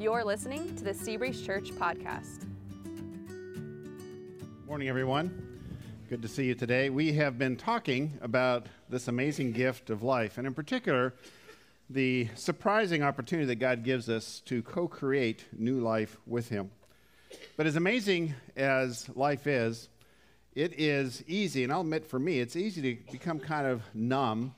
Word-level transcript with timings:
You're 0.00 0.24
listening 0.24 0.74
to 0.76 0.82
the 0.82 0.92
Seabreeze 0.92 1.44
Church 1.44 1.72
podcast. 1.72 2.46
Morning, 4.66 4.88
everyone. 4.88 5.60
Good 6.08 6.22
to 6.22 6.28
see 6.28 6.46
you 6.46 6.54
today. 6.54 6.88
We 6.88 7.12
have 7.12 7.38
been 7.38 7.54
talking 7.54 8.18
about 8.22 8.64
this 8.88 9.08
amazing 9.08 9.52
gift 9.52 9.90
of 9.90 10.02
life, 10.02 10.38
and 10.38 10.46
in 10.46 10.54
particular, 10.54 11.12
the 11.90 12.30
surprising 12.34 13.02
opportunity 13.02 13.44
that 13.48 13.56
God 13.56 13.84
gives 13.84 14.08
us 14.08 14.40
to 14.46 14.62
co 14.62 14.88
create 14.88 15.44
new 15.52 15.82
life 15.82 16.16
with 16.26 16.48
Him. 16.48 16.70
But 17.58 17.66
as 17.66 17.76
amazing 17.76 18.32
as 18.56 19.06
life 19.14 19.46
is, 19.46 19.90
it 20.54 20.80
is 20.80 21.22
easy, 21.26 21.62
and 21.62 21.70
I'll 21.70 21.82
admit 21.82 22.06
for 22.06 22.18
me, 22.18 22.40
it's 22.40 22.56
easy 22.56 22.80
to 22.80 23.12
become 23.12 23.38
kind 23.38 23.66
of 23.66 23.82
numb 23.92 24.54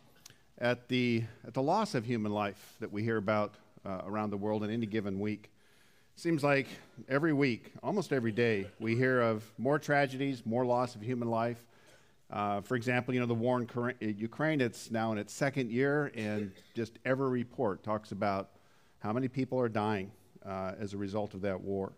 at 0.58 0.86
the, 0.86 1.24
at 1.44 1.52
the 1.52 1.62
loss 1.62 1.96
of 1.96 2.04
human 2.04 2.30
life 2.30 2.76
that 2.78 2.92
we 2.92 3.02
hear 3.02 3.16
about 3.16 3.56
uh, 3.84 4.00
around 4.06 4.30
the 4.30 4.36
world 4.36 4.64
in 4.64 4.70
any 4.70 4.86
given 4.86 5.18
week. 5.20 5.50
Seems 6.16 6.44
like 6.44 6.68
every 7.08 7.32
week, 7.32 7.72
almost 7.82 8.12
every 8.12 8.32
day, 8.32 8.66
we 8.78 8.94
hear 8.96 9.20
of 9.20 9.44
more 9.58 9.78
tragedies, 9.78 10.44
more 10.44 10.64
loss 10.64 10.94
of 10.94 11.02
human 11.02 11.28
life. 11.28 11.64
Uh, 12.30 12.60
for 12.60 12.76
example, 12.76 13.12
you 13.12 13.20
know, 13.20 13.26
the 13.26 13.34
war 13.34 13.60
in 13.60 13.68
uh, 13.76 13.92
Ukraine, 14.00 14.60
it's 14.60 14.90
now 14.90 15.12
in 15.12 15.18
its 15.18 15.32
second 15.32 15.70
year, 15.70 16.12
and 16.14 16.52
just 16.74 16.98
every 17.04 17.28
report 17.28 17.82
talks 17.82 18.12
about 18.12 18.50
how 19.00 19.12
many 19.12 19.28
people 19.28 19.58
are 19.60 19.68
dying 19.68 20.10
uh, 20.46 20.72
as 20.78 20.94
a 20.94 20.96
result 20.96 21.34
of 21.34 21.42
that 21.42 21.60
war. 21.60 21.92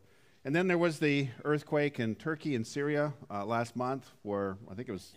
And 0.45 0.55
then 0.55 0.67
there 0.67 0.79
was 0.79 0.99
the 0.99 1.29
earthquake 1.45 2.01
in 2.01 2.15
Turkey 2.17 2.55
and 2.55 2.67
Syria 2.67 3.13
uh, 3.31 3.45
last 3.45 3.77
month, 3.77 4.11
where 4.23 4.57
I 4.71 4.75
think 4.75 4.89
it 4.89 4.93
was 4.93 5.13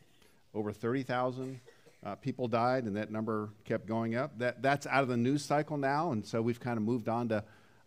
over 0.53 0.71
30,000 0.71 1.59
uh, 2.07 2.15
people 2.15 2.47
died, 2.47 2.85
and 2.85 2.95
that 2.95 3.11
number 3.11 3.49
kept 3.65 3.85
going 3.85 4.15
up. 4.15 4.39
That, 4.39 4.61
that's 4.61 4.87
out 4.87 5.03
of 5.03 5.09
the 5.09 5.17
news 5.17 5.43
cycle 5.43 5.75
now, 5.75 6.11
and 6.11 6.25
so 6.25 6.41
we've 6.41 6.59
kind 6.59 6.77
of 6.77 6.83
moved 6.83 7.09
on 7.09 7.27
to 7.29 7.43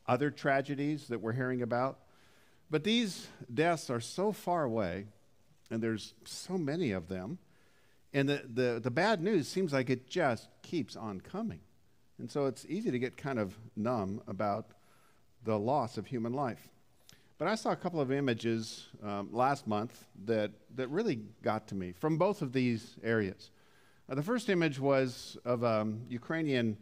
other 0.06 0.30
tragedies 0.30 1.08
that 1.08 1.20
we're 1.20 1.32
hearing 1.32 1.62
about. 1.62 2.00
But 2.70 2.84
these 2.84 3.28
deaths 3.52 3.88
are 3.88 4.00
so 4.00 4.30
far 4.30 4.64
away, 4.64 5.06
and 5.70 5.82
there's 5.82 6.12
so 6.24 6.58
many 6.58 6.92
of 6.92 7.08
them. 7.08 7.38
And 8.12 8.28
the, 8.28 8.42
the, 8.52 8.80
the 8.82 8.90
bad 8.90 9.22
news 9.22 9.48
seems 9.48 9.72
like 9.72 9.88
it 9.88 10.10
just 10.10 10.48
keeps 10.62 10.96
on 10.96 11.20
coming. 11.20 11.60
And 12.18 12.30
so 12.30 12.44
it's 12.44 12.66
easy 12.68 12.90
to 12.90 12.98
get 12.98 13.16
kind 13.16 13.38
of 13.38 13.56
numb 13.74 14.20
about 14.28 14.66
the 15.44 15.58
loss 15.58 15.96
of 15.96 16.06
human 16.06 16.34
life. 16.34 16.68
But 17.38 17.48
I 17.48 17.54
saw 17.54 17.70
a 17.70 17.76
couple 17.76 18.02
of 18.02 18.12
images 18.12 18.86
um, 19.02 19.30
last 19.32 19.66
month 19.66 20.04
that, 20.26 20.50
that 20.74 20.88
really 20.88 21.20
got 21.42 21.68
to 21.68 21.74
me 21.74 21.92
from 21.92 22.18
both 22.18 22.42
of 22.42 22.52
these 22.52 22.96
areas. 23.02 23.50
Uh, 24.10 24.16
the 24.16 24.22
first 24.22 24.48
image 24.48 24.80
was 24.80 25.38
of 25.44 25.62
a 25.62 25.86
Ukrainian 26.08 26.76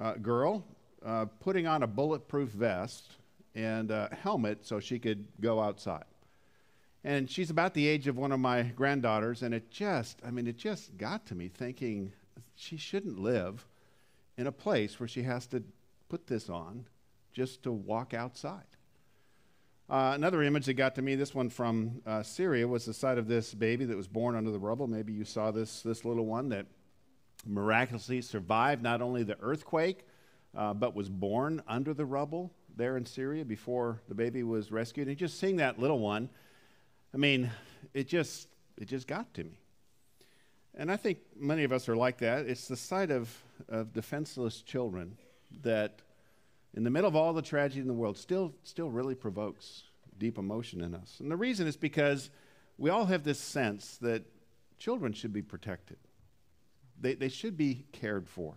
uh, 0.00 0.12
girl 0.14 0.64
uh, 1.04 1.24
putting 1.40 1.66
on 1.66 1.82
a 1.82 1.88
bulletproof 1.88 2.50
vest 2.50 3.16
and 3.56 3.90
a 3.90 4.16
helmet 4.22 4.64
so 4.64 4.78
she 4.78 5.00
could 5.00 5.26
go 5.40 5.60
outside. 5.60 6.04
And 7.02 7.28
she's 7.28 7.50
about 7.50 7.74
the 7.74 7.88
age 7.88 8.06
of 8.06 8.16
one 8.16 8.30
of 8.30 8.38
my 8.38 8.62
granddaughters, 8.62 9.42
and 9.42 9.52
it 9.54 9.72
just, 9.72 10.20
I 10.24 10.30
mean, 10.30 10.46
it 10.46 10.56
just 10.56 10.96
got 10.96 11.26
to 11.26 11.34
me 11.34 11.48
thinking 11.48 12.12
she 12.54 12.76
shouldn't 12.76 13.18
live 13.18 13.66
in 14.36 14.46
a 14.46 14.52
place 14.52 15.00
where 15.00 15.08
she 15.08 15.24
has 15.24 15.48
to 15.48 15.64
put 16.08 16.28
this 16.28 16.48
on 16.48 16.86
just 17.32 17.64
to 17.64 17.72
walk 17.72 18.14
outside. 18.14 18.62
Uh, 19.90 20.12
another 20.14 20.42
image 20.42 20.66
that 20.66 20.74
got 20.74 20.94
to 20.94 21.00
me, 21.00 21.14
this 21.14 21.34
one 21.34 21.48
from 21.48 22.02
uh, 22.04 22.22
Syria, 22.22 22.68
was 22.68 22.84
the 22.84 22.92
sight 22.92 23.16
of 23.16 23.26
this 23.26 23.54
baby 23.54 23.86
that 23.86 23.96
was 23.96 24.06
born 24.06 24.36
under 24.36 24.50
the 24.50 24.58
rubble. 24.58 24.86
Maybe 24.86 25.14
you 25.14 25.24
saw 25.24 25.50
this, 25.50 25.80
this 25.80 26.04
little 26.04 26.26
one 26.26 26.50
that 26.50 26.66
miraculously 27.46 28.20
survived 28.20 28.82
not 28.82 29.00
only 29.00 29.22
the 29.22 29.40
earthquake, 29.40 30.06
uh, 30.54 30.74
but 30.74 30.94
was 30.94 31.08
born 31.08 31.62
under 31.66 31.94
the 31.94 32.04
rubble 32.04 32.52
there 32.76 32.98
in 32.98 33.06
Syria 33.06 33.46
before 33.46 34.02
the 34.08 34.14
baby 34.14 34.42
was 34.42 34.70
rescued. 34.70 35.08
And 35.08 35.16
just 35.16 35.40
seeing 35.40 35.56
that 35.56 35.78
little 35.78 36.00
one, 36.00 36.28
I 37.14 37.16
mean, 37.16 37.50
it 37.94 38.08
just 38.08 38.48
it 38.76 38.88
just 38.88 39.06
got 39.06 39.32
to 39.34 39.44
me. 39.44 39.58
And 40.74 40.92
I 40.92 40.96
think 40.96 41.18
many 41.34 41.64
of 41.64 41.72
us 41.72 41.88
are 41.88 41.96
like 41.96 42.18
that. 42.18 42.46
It's 42.46 42.68
the 42.68 42.76
sight 42.76 43.10
of, 43.10 43.34
of 43.68 43.92
defenseless 43.92 44.62
children 44.62 45.16
that, 45.62 46.02
in 46.78 46.84
the 46.84 46.90
middle 46.90 47.08
of 47.08 47.16
all 47.16 47.32
the 47.32 47.42
tragedy 47.42 47.80
in 47.80 47.88
the 47.88 47.92
world, 47.92 48.16
still 48.16 48.54
still 48.62 48.88
really 48.88 49.16
provokes 49.16 49.82
deep 50.16 50.38
emotion 50.38 50.80
in 50.80 50.94
us. 50.94 51.16
And 51.18 51.28
the 51.28 51.36
reason 51.36 51.66
is 51.66 51.76
because 51.76 52.30
we 52.78 52.88
all 52.88 53.06
have 53.06 53.24
this 53.24 53.40
sense 53.40 53.98
that 54.00 54.22
children 54.78 55.12
should 55.12 55.32
be 55.32 55.42
protected. 55.42 55.96
They, 57.00 57.14
they 57.14 57.30
should 57.30 57.56
be 57.56 57.86
cared 57.90 58.28
for. 58.28 58.54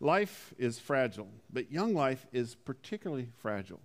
Life 0.00 0.52
is 0.58 0.80
fragile, 0.80 1.28
but 1.52 1.70
young 1.70 1.94
life 1.94 2.26
is 2.32 2.56
particularly 2.56 3.28
fragile. 3.38 3.80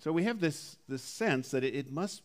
So 0.00 0.10
we 0.10 0.24
have 0.24 0.40
this, 0.40 0.78
this 0.88 1.02
sense 1.02 1.52
that 1.52 1.62
it, 1.62 1.76
it 1.76 1.92
must, 1.92 2.22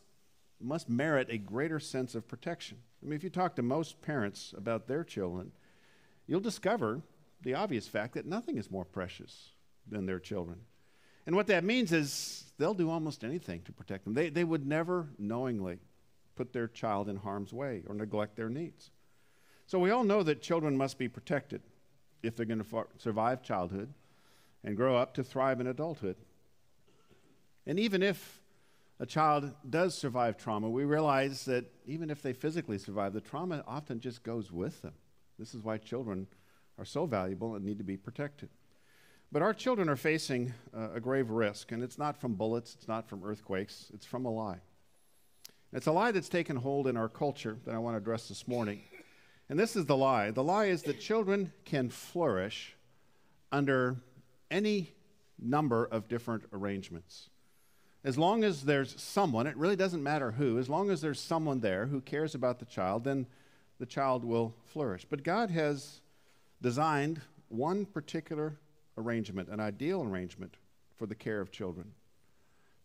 must 0.59 0.89
merit 0.89 1.27
a 1.29 1.37
greater 1.37 1.79
sense 1.79 2.15
of 2.15 2.27
protection. 2.27 2.79
I 3.03 3.05
mean, 3.05 3.17
if 3.17 3.23
you 3.23 3.29
talk 3.29 3.55
to 3.57 3.61
most 3.61 4.01
parents 4.01 4.55
about 4.57 4.87
their 4.87 5.03
children, 5.03 5.51
you'll 6.25 6.39
discover 6.39 7.01
the 7.43 7.53
obvious 7.53 7.87
fact 7.87 8.15
that 8.15 8.25
nothing 8.25 8.57
is 8.57 8.71
more 8.71 8.83
precious 8.83 9.51
than 9.89 10.05
their 10.05 10.19
children. 10.19 10.59
And 11.25 11.35
what 11.35 11.47
that 11.47 11.63
means 11.63 11.91
is 11.91 12.45
they'll 12.57 12.73
do 12.73 12.89
almost 12.89 13.23
anything 13.23 13.61
to 13.63 13.71
protect 13.71 14.05
them. 14.05 14.13
They, 14.13 14.29
they 14.29 14.43
would 14.43 14.65
never 14.65 15.07
knowingly 15.17 15.79
put 16.35 16.53
their 16.53 16.67
child 16.67 17.09
in 17.09 17.17
harm's 17.17 17.51
way 17.51 17.83
or 17.87 17.95
neglect 17.95 18.35
their 18.35 18.49
needs. 18.49 18.91
So 19.65 19.79
we 19.79 19.91
all 19.91 20.03
know 20.03 20.23
that 20.23 20.41
children 20.41 20.77
must 20.77 20.97
be 20.97 21.09
protected 21.09 21.61
if 22.23 22.35
they're 22.35 22.45
going 22.45 22.59
to 22.59 22.63
far- 22.63 22.87
survive 22.97 23.43
childhood 23.43 23.93
and 24.63 24.77
grow 24.77 24.95
up 24.95 25.13
to 25.15 25.23
thrive 25.23 25.59
in 25.59 25.67
adulthood. 25.67 26.15
And 27.65 27.79
even 27.79 28.01
if 28.01 28.39
a 28.99 29.05
child 29.05 29.51
does 29.69 29.95
survive 29.95 30.37
trauma, 30.37 30.69
we 30.69 30.85
realize 30.85 31.45
that 31.45 31.65
even 31.85 32.09
if 32.09 32.21
they 32.21 32.33
physically 32.33 32.77
survive, 32.77 33.13
the 33.13 33.21
trauma 33.21 33.63
often 33.67 33.99
just 33.99 34.23
goes 34.23 34.51
with 34.51 34.81
them. 34.81 34.93
This 35.37 35.53
is 35.53 35.61
why 35.61 35.77
children 35.77 36.27
are 36.79 36.85
so 36.85 37.05
valuable 37.05 37.55
and 37.55 37.65
need 37.65 37.77
to 37.77 37.83
be 37.83 37.97
protected. 37.97 38.49
But 39.31 39.41
our 39.41 39.53
children 39.53 39.89
are 39.89 39.97
facing 39.97 40.53
uh, 40.75 40.89
a 40.95 40.99
grave 41.01 41.29
risk, 41.29 41.71
and 41.73 41.83
it's 41.83 41.97
not 41.97 42.15
from 42.15 42.35
bullets, 42.35 42.75
it's 42.75 42.87
not 42.87 43.09
from 43.09 43.23
earthquakes, 43.25 43.91
it's 43.93 44.05
from 44.05 44.25
a 44.25 44.31
lie. 44.31 44.59
It's 45.73 45.87
a 45.87 45.91
lie 45.91 46.11
that's 46.11 46.29
taken 46.29 46.55
hold 46.55 46.87
in 46.87 46.95
our 46.95 47.09
culture 47.09 47.57
that 47.65 47.75
I 47.75 47.77
want 47.77 47.95
to 47.95 47.97
address 47.97 48.29
this 48.29 48.47
morning. 48.47 48.81
And 49.49 49.59
this 49.59 49.75
is 49.75 49.85
the 49.85 49.97
lie 49.97 50.31
the 50.31 50.43
lie 50.43 50.65
is 50.65 50.83
that 50.83 50.99
children 50.99 51.51
can 51.65 51.89
flourish 51.89 52.75
under 53.51 53.97
any 54.49 54.91
number 55.37 55.85
of 55.85 56.07
different 56.07 56.43
arrangements. 56.53 57.29
As 58.03 58.17
long 58.17 58.45
as 58.45 58.63
there's 58.63 58.99
someone, 59.01 59.45
it 59.45 59.57
really 59.57 59.75
doesn't 59.75 60.03
matter 60.03 60.31
who, 60.31 60.57
as 60.57 60.69
long 60.69 60.89
as 60.89 61.01
there's 61.01 61.19
someone 61.19 61.59
there 61.59 61.87
who 61.87 61.99
cares 61.99 62.33
about 62.33 62.59
the 62.59 62.65
child, 62.65 63.03
then 63.03 63.27
the 63.79 63.85
child 63.85 64.23
will 64.23 64.55
flourish. 64.65 65.05
But 65.09 65.23
God 65.23 65.49
has 65.51 65.99
designed 66.61 67.21
one 67.49 67.85
particular 67.85 68.57
arrangement, 68.97 69.49
an 69.49 69.59
ideal 69.59 70.03
arrangement 70.03 70.55
for 70.95 71.05
the 71.05 71.15
care 71.15 71.39
of 71.39 71.51
children, 71.51 71.93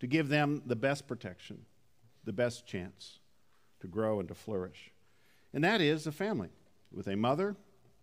to 0.00 0.06
give 0.06 0.28
them 0.28 0.62
the 0.66 0.76
best 0.76 1.06
protection, 1.06 1.64
the 2.24 2.32
best 2.32 2.66
chance 2.66 3.18
to 3.80 3.86
grow 3.86 4.20
and 4.20 4.28
to 4.28 4.34
flourish 4.34 4.92
and 5.52 5.64
that 5.64 5.80
is 5.80 6.06
a 6.06 6.12
family 6.12 6.48
with 6.92 7.08
a 7.08 7.16
mother 7.16 7.56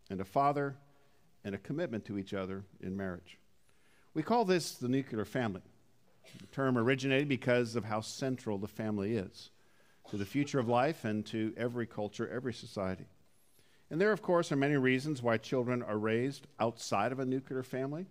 and 0.09 0.21
a 0.21 0.25
father 0.25 0.75
and 1.43 1.55
a 1.55 1.59
commitment 1.59 2.05
to 2.05 2.17
each 2.17 2.33
other 2.33 2.63
in 2.81 2.95
marriage. 2.95 3.37
We 4.13 4.23
call 4.23 4.45
this 4.45 4.73
the 4.73 4.89
nuclear 4.89 5.25
family. 5.25 5.61
The 6.39 6.47
term 6.47 6.77
originated 6.77 7.27
because 7.27 7.75
of 7.75 7.85
how 7.85 8.01
central 8.01 8.57
the 8.57 8.67
family 8.67 9.15
is 9.15 9.49
to 10.11 10.17
the 10.17 10.25
future 10.25 10.59
of 10.59 10.67
life 10.67 11.05
and 11.05 11.25
to 11.27 11.53
every 11.57 11.87
culture, 11.87 12.27
every 12.27 12.53
society. 12.53 13.05
And 13.91 13.99
there, 13.99 14.11
of 14.11 14.21
course, 14.21 14.51
are 14.51 14.55
many 14.55 14.77
reasons 14.77 15.23
why 15.23 15.37
children 15.37 15.81
are 15.81 15.97
raised 15.97 16.47
outside 16.59 17.11
of 17.11 17.19
a 17.19 17.25
nuclear 17.25 17.63
family. 17.63 18.05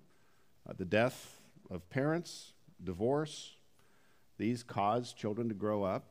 Uh, 0.69 0.73
the 0.77 0.85
death 0.85 1.41
of 1.71 1.89
parents, 1.89 2.53
divorce, 2.83 3.55
these 4.39 4.63
cause 4.63 5.13
children 5.13 5.49
to 5.49 5.55
grow 5.55 5.85
up 5.85 6.05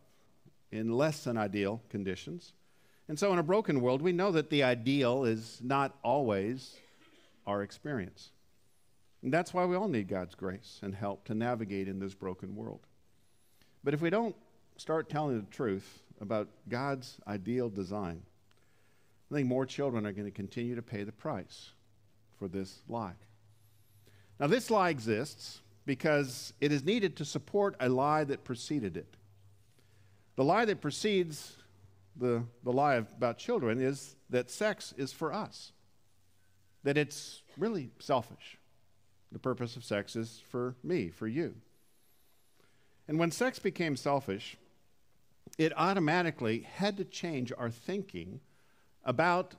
in 0.71 0.91
less 0.91 1.23
than 1.23 1.37
ideal 1.37 1.81
conditions. 1.89 2.53
And 3.09 3.17
so, 3.17 3.31
in 3.31 3.39
a 3.39 3.43
broken 3.43 3.81
world, 3.81 4.01
we 4.01 4.11
know 4.11 4.31
that 4.31 4.49
the 4.49 4.63
ideal 4.63 5.23
is 5.23 5.59
not 5.63 5.97
always 6.03 6.75
our 7.45 7.61
experience. 7.61 8.31
And 9.23 9.33
that's 9.33 9.53
why 9.53 9.65
we 9.65 9.75
all 9.75 9.87
need 9.87 10.07
God's 10.07 10.35
grace 10.35 10.79
and 10.81 10.93
help 10.93 11.25
to 11.25 11.33
navigate 11.33 11.87
in 11.87 11.99
this 11.99 12.13
broken 12.13 12.55
world. 12.55 12.81
But 13.83 13.93
if 13.93 14.01
we 14.01 14.09
don't 14.09 14.35
start 14.75 15.09
telling 15.09 15.39
the 15.39 15.45
truth 15.47 16.03
about 16.19 16.49
God's 16.69 17.17
ideal 17.27 17.69
design, 17.69 18.21
I 19.29 19.35
think 19.35 19.47
more 19.47 19.65
children 19.65 20.05
are 20.05 20.13
going 20.13 20.25
to 20.25 20.31
continue 20.31 20.75
to 20.75 20.81
pay 20.81 21.03
the 21.03 21.11
price 21.11 21.71
for 22.37 22.47
this 22.47 22.79
lie. 22.87 23.15
Now, 24.39 24.47
this 24.47 24.69
lie 24.69 24.89
exists 24.89 25.61
because 25.85 26.53
it 26.61 26.71
is 26.71 26.83
needed 26.83 27.15
to 27.17 27.25
support 27.25 27.75
a 27.79 27.89
lie 27.89 28.23
that 28.23 28.43
preceded 28.43 28.95
it. 28.95 29.17
The 30.35 30.43
lie 30.43 30.65
that 30.65 30.81
precedes 30.81 31.57
the, 32.15 32.43
the 32.63 32.71
lie 32.71 32.95
about 32.95 33.37
children 33.37 33.81
is 33.81 34.15
that 34.29 34.49
sex 34.49 34.93
is 34.97 35.11
for 35.11 35.33
us, 35.33 35.71
that 36.83 36.97
it's 36.97 37.41
really 37.57 37.89
selfish, 37.99 38.57
The 39.31 39.39
purpose 39.39 39.75
of 39.75 39.83
sex 39.83 40.15
is 40.15 40.41
for 40.49 40.75
me, 40.83 41.09
for 41.09 41.27
you. 41.27 41.55
And 43.07 43.19
when 43.19 43.31
sex 43.31 43.59
became 43.59 43.95
selfish, 43.95 44.57
it 45.57 45.73
automatically 45.75 46.67
had 46.75 46.97
to 46.97 47.05
change 47.05 47.51
our 47.57 47.69
thinking 47.69 48.41
about 49.07 49.55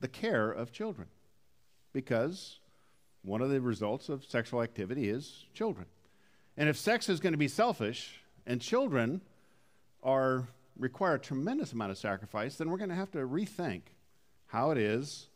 the 0.00 0.08
care 0.08 0.50
of 0.50 0.72
children 0.72 1.08
because 1.92 2.60
one 3.22 3.42
of 3.42 3.50
the 3.50 3.60
results 3.60 4.08
of 4.08 4.24
sexual 4.24 4.62
activity 4.62 5.10
is 5.10 5.44
children. 5.52 5.86
And 6.56 6.68
if 6.68 6.78
sex 6.78 7.08
is 7.08 7.20
going 7.20 7.34
to 7.34 7.38
be 7.38 7.48
selfish 7.48 8.20
and 8.46 8.60
children 8.60 9.20
are 10.02 10.48
require 10.78 11.14
a 11.14 11.18
tremendous 11.18 11.72
amount 11.72 11.90
of 11.90 11.98
sacrifice, 11.98 12.56
then 12.56 12.70
we're 12.70 12.78
going 12.78 12.88
to 12.88 12.96
have 12.96 13.10
to 13.10 13.18
rethink 13.18 13.82
how 14.46 14.70
it 14.70 14.78
is 14.78 15.28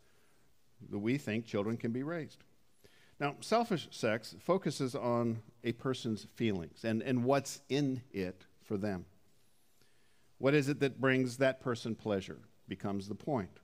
that 0.91 0.99
we 0.99 1.19
think 1.19 1.45
children 1.45 1.77
can 1.77 1.93
be 1.93 2.03
raised. 2.03 2.39
Now, 3.21 3.35
selfish 3.41 3.89
sex 3.91 4.35
focuses 4.41 4.95
on 4.95 5.43
a 5.65 5.73
person's 5.73 6.27
feelings 6.35 6.85
and, 6.85 7.03
and 7.03 7.25
what's 7.25 7.61
in 7.69 8.03
it 8.13 8.45
for 8.63 8.77
them. 8.77 9.05
What 10.39 10.55
is 10.55 10.69
it 10.69 10.81
that 10.81 11.01
brings 11.01 11.39
that 11.39 11.61
person 11.61 11.95
pleasure 11.95 12.39
becomes 12.69 13.09
the 13.09 13.15
point. 13.15 13.61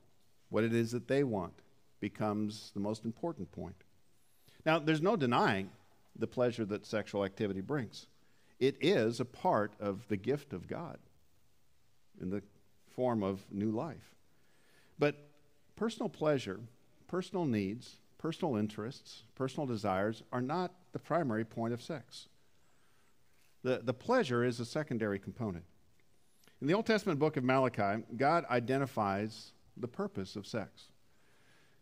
What 0.49 0.63
it 0.63 0.73
is 0.73 0.91
that 0.91 1.07
they 1.07 1.23
want 1.23 1.53
becomes 1.99 2.71
the 2.73 2.79
most 2.79 3.05
important 3.05 3.51
point. 3.51 3.75
Now, 4.65 4.79
there's 4.79 5.01
no 5.01 5.15
denying 5.15 5.69
the 6.15 6.27
pleasure 6.27 6.65
that 6.65 6.85
sexual 6.85 7.25
activity 7.25 7.61
brings. 7.61 8.07
It 8.59 8.77
is 8.81 9.19
a 9.19 9.25
part 9.25 9.73
of 9.79 10.07
the 10.07 10.17
gift 10.17 10.53
of 10.53 10.67
God 10.67 10.99
in 12.21 12.29
the 12.29 12.43
form 12.95 13.23
of 13.23 13.45
new 13.51 13.71
life. 13.71 14.15
But 14.99 15.15
personal 15.75 16.09
pleasure, 16.09 16.59
personal 17.07 17.45
needs, 17.45 17.97
personal 18.17 18.55
interests, 18.55 19.23
personal 19.35 19.65
desires 19.65 20.23
are 20.31 20.41
not 20.41 20.71
the 20.91 20.99
primary 20.99 21.43
point 21.43 21.73
of 21.73 21.81
sex. 21.81 22.29
The, 23.63 23.81
the 23.83 23.93
pleasure 23.93 24.43
is 24.43 24.59
a 24.59 24.65
secondary 24.65 25.19
component. 25.19 25.65
In 26.63 26.67
the 26.67 26.75
Old 26.75 26.85
Testament 26.85 27.19
book 27.19 27.35
of 27.35 27.43
Malachi, 27.43 28.05
God 28.15 28.45
identifies 28.49 29.51
the 29.75 29.87
purpose 29.89 30.37
of 30.37 30.47
sex. 30.47 30.87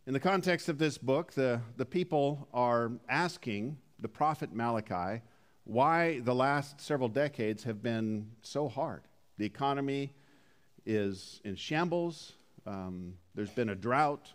In 0.07 0.13
the 0.13 0.19
context 0.19 0.69
of 0.69 0.79
this 0.79 0.97
book, 0.97 1.33
the, 1.33 1.61
the 1.77 1.85
people 1.85 2.47
are 2.51 2.91
asking 3.07 3.77
the 3.99 4.07
prophet 4.07 4.51
Malachi 4.51 5.21
why 5.65 6.21
the 6.21 6.33
last 6.33 6.81
several 6.81 7.09
decades 7.09 7.63
have 7.63 7.83
been 7.83 8.31
so 8.41 8.67
hard. 8.67 9.03
The 9.37 9.45
economy 9.45 10.15
is 10.83 11.41
in 11.45 11.53
shambles, 11.55 12.33
um, 12.65 13.13
there's 13.35 13.51
been 13.51 13.69
a 13.69 13.75
drought, 13.75 14.33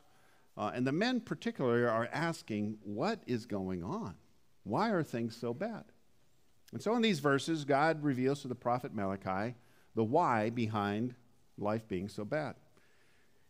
uh, 0.56 0.70
and 0.72 0.86
the 0.86 0.92
men 0.92 1.22
particularly 1.22 1.82
are 1.82 2.08
asking, 2.12 2.78
What 2.84 3.18
is 3.26 3.46
going 3.46 3.82
on? 3.82 4.14
Why 4.62 4.90
are 4.90 5.02
things 5.02 5.36
so 5.36 5.52
bad? 5.52 5.86
And 6.72 6.80
so 6.80 6.94
in 6.94 7.02
these 7.02 7.18
verses, 7.18 7.64
God 7.64 8.04
reveals 8.04 8.42
to 8.42 8.48
the 8.48 8.54
prophet 8.54 8.94
Malachi 8.94 9.56
the 9.96 10.04
why 10.04 10.50
behind 10.50 11.14
life 11.58 11.88
being 11.88 12.08
so 12.08 12.24
bad. 12.24 12.54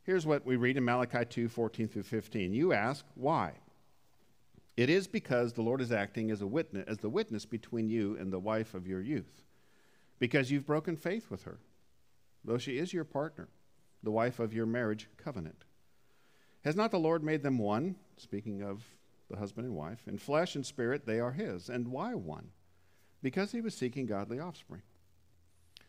Here's 0.04 0.24
what 0.24 0.46
we 0.46 0.56
read 0.56 0.76
in 0.76 0.84
Malachi 0.84 1.24
2 1.28 1.48
14 1.48 1.88
through 1.88 2.04
15. 2.04 2.54
You 2.54 2.72
ask, 2.72 3.04
why? 3.16 3.52
It 4.76 4.88
is 4.88 5.06
because 5.08 5.52
the 5.52 5.62
Lord 5.62 5.80
is 5.80 5.90
acting 5.90 6.30
as 6.30 6.40
a 6.40 6.46
witness, 6.46 6.84
as 6.86 6.98
the 6.98 7.08
witness 7.08 7.44
between 7.44 7.88
you 7.88 8.16
and 8.18 8.32
the 8.32 8.38
wife 8.38 8.74
of 8.74 8.86
your 8.86 9.00
youth, 9.00 9.42
because 10.18 10.50
you've 10.50 10.66
broken 10.66 10.96
faith 10.96 11.30
with 11.30 11.42
her, 11.42 11.58
though 12.44 12.58
she 12.58 12.78
is 12.78 12.92
your 12.92 13.04
partner, 13.04 13.48
the 14.02 14.10
wife 14.10 14.38
of 14.38 14.54
your 14.54 14.66
marriage 14.66 15.08
covenant. 15.16 15.64
Has 16.62 16.76
not 16.76 16.90
the 16.90 16.98
Lord 16.98 17.24
made 17.24 17.42
them 17.42 17.58
one? 17.58 17.96
Speaking 18.18 18.62
of 18.62 18.84
the 19.28 19.36
husband 19.36 19.66
and 19.66 19.76
wife, 19.76 20.02
in 20.06 20.18
flesh 20.18 20.54
and 20.54 20.64
spirit 20.64 21.06
they 21.06 21.18
are 21.18 21.32
his. 21.32 21.68
And 21.68 21.88
why 21.88 22.14
one? 22.14 22.50
Because 23.22 23.50
he 23.50 23.60
was 23.60 23.74
seeking 23.74 24.06
godly 24.06 24.38
offspring. 24.38 24.82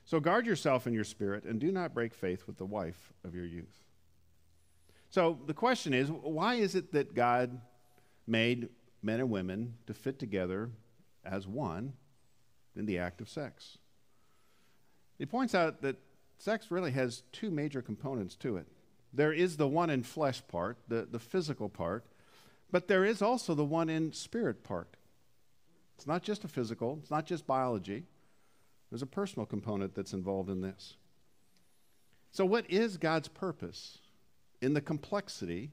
So 0.07 0.21
guard 0.21 0.48
yourself 0.48 0.88
in 0.88 0.94
your 0.94 1.04
spirit 1.04 1.44
and 1.44 1.59
do 1.59 1.69
not 1.69 1.94
break 1.94 2.13
faith 2.13 2.48
with 2.48 2.57
the 2.57 2.65
wife 2.65 3.12
of 3.25 3.36
your 3.36 3.44
youth. 3.44 3.83
So 5.09 5.38
the 5.45 5.54
question 5.54 5.94
is 5.94 6.09
why 6.09 6.56
is 6.56 6.75
it 6.75 6.94
that 6.94 7.13
God 7.13 7.59
made 8.25 8.69
men 9.04 9.19
and 9.19 9.30
women 9.30 9.74
to 9.86 9.94
fit 9.94 10.18
together 10.18 10.69
as 11.25 11.45
one 11.45 11.92
in 12.74 12.86
the 12.86 12.98
act 13.00 13.19
of 13.19 13.27
sex? 13.27 13.80
He 15.19 15.25
points 15.25 15.54
out 15.54 15.81
that 15.81 15.98
sex 16.38 16.71
really 16.71 16.92
has 16.92 17.24
two 17.33 17.51
major 17.51 17.81
components 17.81 18.38
to 18.38 18.56
it. 18.56 18.68
There 19.12 19.33
is 19.33 19.57
the 19.57 19.68
one 19.68 19.89
in 19.89 20.03
flesh 20.03 20.42
part, 20.48 20.77
the, 20.88 21.06
the 21.12 21.19
physical 21.19 21.68
part, 21.68 22.06
but 22.71 22.88
there 22.88 23.03
is 23.03 23.21
also 23.21 23.53
the 23.53 23.65
one 23.65 23.89
in 23.89 24.13
spirit 24.13 24.63
part. 24.63 24.95
It's 25.98 26.07
not 26.07 26.24
just 26.24 26.45
a 26.45 26.48
physical, 26.48 26.98
it's 27.01 27.12
not 27.12 27.25
just 27.25 27.45
biology, 27.45 28.06
there's 28.89 29.01
a 29.01 29.07
personal 29.07 29.45
component 29.45 29.95
that's 29.95 30.13
involved 30.13 30.50
in 30.50 30.62
this. 30.62 30.95
So, 32.31 32.45
what 32.45 32.69
is 32.69 32.98
God's 32.98 33.28
purpose 33.28 34.00
in 34.62 34.74
the 34.74 34.81
complexity 34.81 35.72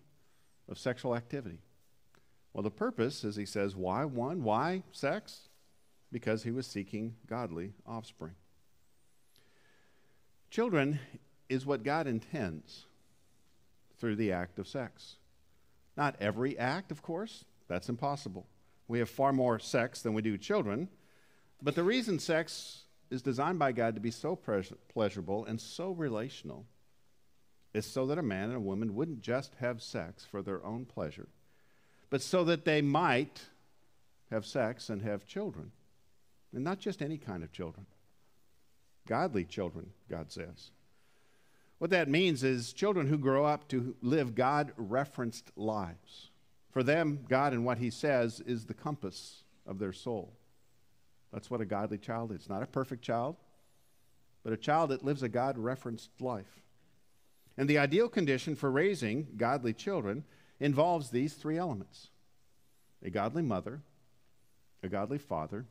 of 0.69 0.79
sexual 0.79 1.15
activity? 1.15 1.59
Well, 2.53 2.63
the 2.63 2.71
purpose, 2.71 3.25
as 3.25 3.37
he 3.37 3.47
says, 3.47 3.75
why 3.75 4.05
one? 4.05 4.43
Why 4.43 4.83
sex? 4.93 5.49
Because 6.13 6.45
he 6.45 6.53
was 6.53 6.67
seeking 6.67 7.17
godly 7.27 7.73
offspring. 7.87 8.35
Children 10.51 11.01
is 11.49 11.67
what 11.67 11.83
God 11.83 12.07
intends 12.07 12.87
through 13.99 14.17
the 14.17 14.31
act 14.31 14.59
of 14.59 14.69
sex. 14.69 15.17
Not 15.97 16.17
every 16.21 16.57
act, 16.59 16.93
of 16.93 17.03
course, 17.03 17.45
that's 17.69 17.89
impossible. 17.89 18.47
We 18.87 19.01
have 19.01 19.11
far 19.11 19.33
more 19.33 19.59
sex 19.59 20.03
than 20.03 20.15
we 20.15 20.23
do 20.23 20.39
children. 20.39 20.89
But 21.61 21.75
the 21.75 21.83
reason 21.83 22.19
sex 22.19 22.84
is 23.15 23.23
designed 23.23 23.59
by 23.59 23.73
God 23.73 23.95
to 23.95 24.01
be 24.01 24.11
so 24.11 24.37
pleasurable 24.37 25.45
and 25.47 25.61
so 25.61 25.93
relational 25.93 26.67
is 27.73 27.87
so 27.87 28.07
that 28.07 28.19
a 28.19 28.23
man 28.23 28.49
and 28.49 28.57
a 28.57 28.61
woman 28.61 28.95
wouldn't 28.95 29.23
just 29.23 29.55
have 29.61 29.81
sex 29.81 30.25
for 30.25 30.43
their 30.43 30.65
own 30.65 30.85
pleasure, 30.85 31.29
but 32.11 32.21
so 32.21 32.45
that 32.45 32.65
they 32.65 32.83
might 32.83 33.41
have 34.31 34.45
sex 34.45 34.91
and 34.91 35.03
have 35.03 35.27
children. 35.27 35.71
And 36.53 36.65
not 36.65 36.79
just 36.79 37.03
any 37.03 37.17
kind 37.17 37.43
of 37.43 37.53
children, 37.53 37.87
godly 39.07 39.45
children, 39.45 39.91
God 40.11 40.31
says. 40.31 40.71
What 41.79 41.91
that 41.91 42.09
means 42.09 42.43
is 42.43 42.73
children 42.73 43.09
who 43.09 43.19
grow 43.19 43.45
up 43.45 43.69
to 43.69 43.97
live 44.03 44.35
God 44.35 44.73
referenced 44.77 45.51
lives. 45.57 46.31
For 46.71 46.83
them, 46.83 47.21
God 47.29 47.53
and 47.53 47.65
what 47.65 47.79
He 47.79 47.91
says 47.91 48.41
is 48.41 48.65
the 48.65 48.75
compass 48.75 49.43
of 49.67 49.79
their 49.79 49.93
soul. 49.93 50.33
That's 51.35 51.51
what 51.51 51.61
a 51.61 51.67
godly 51.67 51.99
child 51.99 52.31
is. 52.31 52.49
Not 52.49 52.63
a 52.63 52.67
perfect 52.67 53.03
child, 53.03 53.35
but 54.45 54.53
a 54.53 54.57
child 54.57 54.91
that 54.91 55.05
lives 55.05 55.25
a 55.25 55.29
God 55.29 55.59
referenced 55.59 56.11
life. 56.21 56.63
And 57.59 57.69
the 57.69 57.79
ideal 57.79 58.09
condition 58.09 58.55
for 58.55 58.71
raising 58.71 59.27
godly 59.37 59.73
children 59.73 60.23
involves 60.61 61.11
these 61.11 61.35
three 61.35 61.59
elements 61.59 62.09
a 63.03 63.11
godly 63.11 63.43
mother, 63.43 63.83
a 64.83 64.89
godly 64.89 65.19
father, 65.19 65.67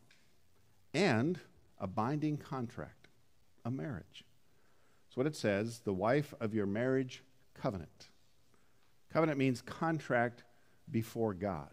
and 0.94 1.40
a 1.80 1.88
binding 1.88 2.38
contract, 2.38 3.08
a 3.64 3.72
marriage. 3.72 4.26
That's 5.08 5.18
what 5.18 5.28
it 5.28 5.36
says 5.36 5.80
the 5.80 5.94
wife 5.94 6.34
of 6.42 6.54
your 6.54 6.66
marriage 6.66 7.24
covenant. 7.54 8.10
Covenant 9.12 9.40
means 9.40 9.62
contract 9.62 10.44
before 10.92 11.34
God, 11.34 11.72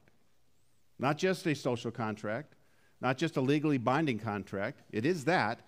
not 0.98 1.18
just 1.18 1.44
a 1.46 1.54
social 1.54 1.90
contract, 1.90 2.54
not 3.00 3.16
just 3.16 3.36
a 3.36 3.40
legally 3.40 3.78
binding 3.78 4.18
contract. 4.18 4.82
It 4.92 5.06
is 5.06 5.24
that, 5.24 5.60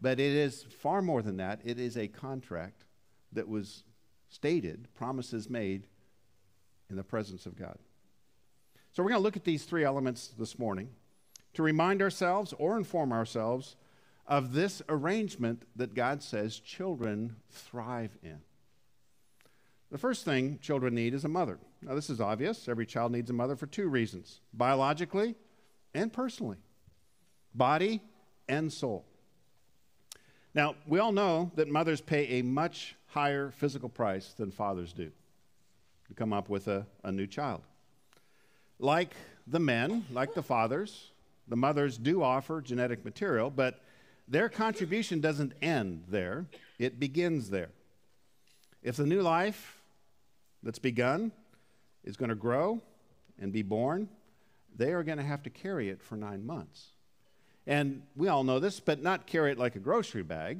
but 0.00 0.18
it 0.18 0.32
is 0.32 0.64
far 0.64 1.02
more 1.02 1.22
than 1.22 1.36
that. 1.36 1.60
It 1.64 1.78
is 1.78 1.96
a 1.96 2.08
contract 2.08 2.84
that 3.32 3.48
was 3.48 3.84
stated, 4.28 4.88
promises 4.94 5.48
made 5.48 5.86
in 6.88 6.96
the 6.96 7.04
presence 7.04 7.46
of 7.46 7.56
God. 7.56 7.78
So 8.92 9.02
we're 9.02 9.10
going 9.10 9.20
to 9.20 9.24
look 9.24 9.36
at 9.36 9.44
these 9.44 9.64
three 9.64 9.84
elements 9.84 10.32
this 10.38 10.58
morning 10.58 10.88
to 11.54 11.62
remind 11.62 12.02
ourselves 12.02 12.52
or 12.58 12.76
inform 12.76 13.12
ourselves 13.12 13.76
of 14.26 14.52
this 14.52 14.82
arrangement 14.88 15.64
that 15.76 15.94
God 15.94 16.22
says 16.22 16.58
children 16.58 17.36
thrive 17.50 18.16
in. 18.22 18.40
The 19.90 19.98
first 19.98 20.24
thing 20.24 20.58
children 20.60 20.94
need 20.94 21.14
is 21.14 21.24
a 21.24 21.28
mother. 21.28 21.58
Now, 21.82 21.94
this 21.94 22.10
is 22.10 22.20
obvious. 22.20 22.68
Every 22.68 22.86
child 22.86 23.10
needs 23.10 23.30
a 23.30 23.32
mother 23.32 23.56
for 23.56 23.66
two 23.66 23.88
reasons 23.88 24.40
biologically 24.52 25.34
and 25.94 26.12
personally 26.12 26.58
body 27.54 28.00
and 28.48 28.72
soul. 28.72 29.04
Now, 30.54 30.74
we 30.86 30.98
all 30.98 31.12
know 31.12 31.50
that 31.54 31.68
mothers 31.68 32.00
pay 32.00 32.40
a 32.40 32.42
much 32.42 32.96
higher 33.08 33.50
physical 33.50 33.88
price 33.88 34.32
than 34.32 34.50
fathers 34.50 34.92
do 34.92 35.10
to 36.08 36.14
come 36.14 36.32
up 36.32 36.48
with 36.48 36.66
a, 36.68 36.86
a 37.04 37.12
new 37.12 37.26
child. 37.26 37.62
Like 38.78 39.14
the 39.46 39.60
men, 39.60 40.06
like 40.10 40.34
the 40.34 40.42
fathers, 40.42 41.10
the 41.46 41.56
mothers 41.56 41.98
do 41.98 42.22
offer 42.22 42.60
genetic 42.60 43.04
material, 43.04 43.50
but 43.50 43.80
their 44.26 44.48
contribution 44.48 45.20
doesn't 45.20 45.52
end 45.60 46.04
there, 46.08 46.46
it 46.78 46.98
begins 46.98 47.50
there. 47.50 47.70
If 48.82 48.96
the 48.96 49.06
new 49.06 49.22
life 49.22 49.80
that's 50.62 50.78
begun 50.78 51.32
is 52.04 52.16
going 52.16 52.28
to 52.28 52.34
grow 52.34 52.80
and 53.38 53.52
be 53.52 53.62
born, 53.62 54.08
they 54.76 54.92
are 54.92 55.02
going 55.02 55.18
to 55.18 55.24
have 55.24 55.42
to 55.42 55.50
carry 55.50 55.90
it 55.90 56.02
for 56.02 56.16
nine 56.16 56.46
months. 56.46 56.90
And 57.70 58.02
we 58.16 58.26
all 58.26 58.42
know 58.42 58.58
this, 58.58 58.80
but 58.80 59.00
not 59.00 59.28
carry 59.28 59.52
it 59.52 59.58
like 59.58 59.76
a 59.76 59.78
grocery 59.78 60.24
bag, 60.24 60.58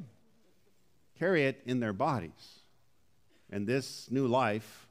carry 1.19 1.43
it 1.43 1.61
in 1.65 1.81
their 1.81 1.91
bodies. 1.91 2.61
And 3.49 3.67
this 3.67 4.09
new 4.09 4.27
life 4.27 4.87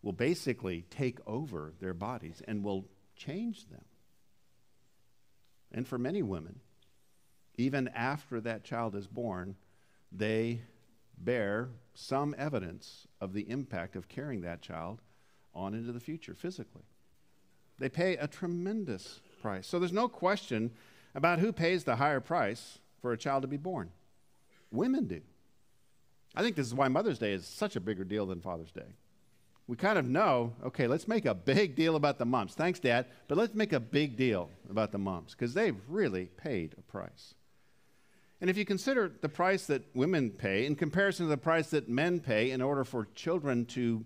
will 0.00 0.12
basically 0.12 0.84
take 0.90 1.18
over 1.26 1.72
their 1.80 1.92
bodies 1.92 2.40
and 2.46 2.62
will 2.62 2.86
change 3.16 3.68
them. 3.68 3.84
And 5.72 5.88
for 5.88 5.98
many 5.98 6.22
women, 6.22 6.60
even 7.56 7.88
after 7.88 8.40
that 8.42 8.62
child 8.62 8.94
is 8.94 9.08
born, 9.08 9.56
they 10.12 10.60
bear 11.18 11.70
some 11.94 12.32
evidence 12.38 13.08
of 13.20 13.32
the 13.32 13.50
impact 13.50 13.96
of 13.96 14.06
carrying 14.06 14.42
that 14.42 14.62
child 14.62 15.00
on 15.52 15.74
into 15.74 15.90
the 15.90 15.98
future 15.98 16.34
physically. 16.34 16.84
They 17.80 17.88
pay 17.88 18.16
a 18.16 18.28
tremendous 18.28 19.20
price. 19.42 19.66
So 19.66 19.80
there's 19.80 19.92
no 19.92 20.06
question 20.06 20.70
about 21.16 21.38
who 21.38 21.50
pays 21.50 21.82
the 21.82 21.96
higher 21.96 22.20
price 22.20 22.78
for 23.00 23.12
a 23.12 23.16
child 23.16 23.42
to 23.42 23.48
be 23.48 23.56
born. 23.56 23.90
Women 24.70 25.06
do. 25.06 25.22
I 26.34 26.42
think 26.42 26.54
this 26.54 26.66
is 26.66 26.74
why 26.74 26.88
Mother's 26.88 27.18
Day 27.18 27.32
is 27.32 27.46
such 27.46 27.74
a 27.74 27.80
bigger 27.80 28.04
deal 28.04 28.26
than 28.26 28.42
Father's 28.42 28.70
Day. 28.70 28.94
We 29.66 29.76
kind 29.76 29.98
of 29.98 30.06
know, 30.06 30.52
okay, 30.62 30.86
let's 30.86 31.08
make 31.08 31.24
a 31.24 31.34
big 31.34 31.74
deal 31.74 31.96
about 31.96 32.18
the 32.18 32.26
moms. 32.26 32.54
Thanks, 32.54 32.78
Dad, 32.78 33.06
but 33.26 33.38
let's 33.38 33.54
make 33.54 33.72
a 33.72 33.80
big 33.80 34.16
deal 34.16 34.50
about 34.70 34.92
the 34.92 34.98
moms 34.98 35.32
because 35.32 35.54
they've 35.54 35.80
really 35.88 36.26
paid 36.26 36.74
a 36.78 36.82
price. 36.82 37.34
And 38.40 38.50
if 38.50 38.58
you 38.58 38.66
consider 38.66 39.10
the 39.22 39.30
price 39.30 39.66
that 39.66 39.82
women 39.94 40.30
pay 40.30 40.66
in 40.66 40.76
comparison 40.76 41.24
to 41.24 41.30
the 41.30 41.38
price 41.38 41.70
that 41.70 41.88
men 41.88 42.20
pay 42.20 42.50
in 42.50 42.60
order 42.60 42.84
for 42.84 43.08
children 43.14 43.64
to 43.66 44.04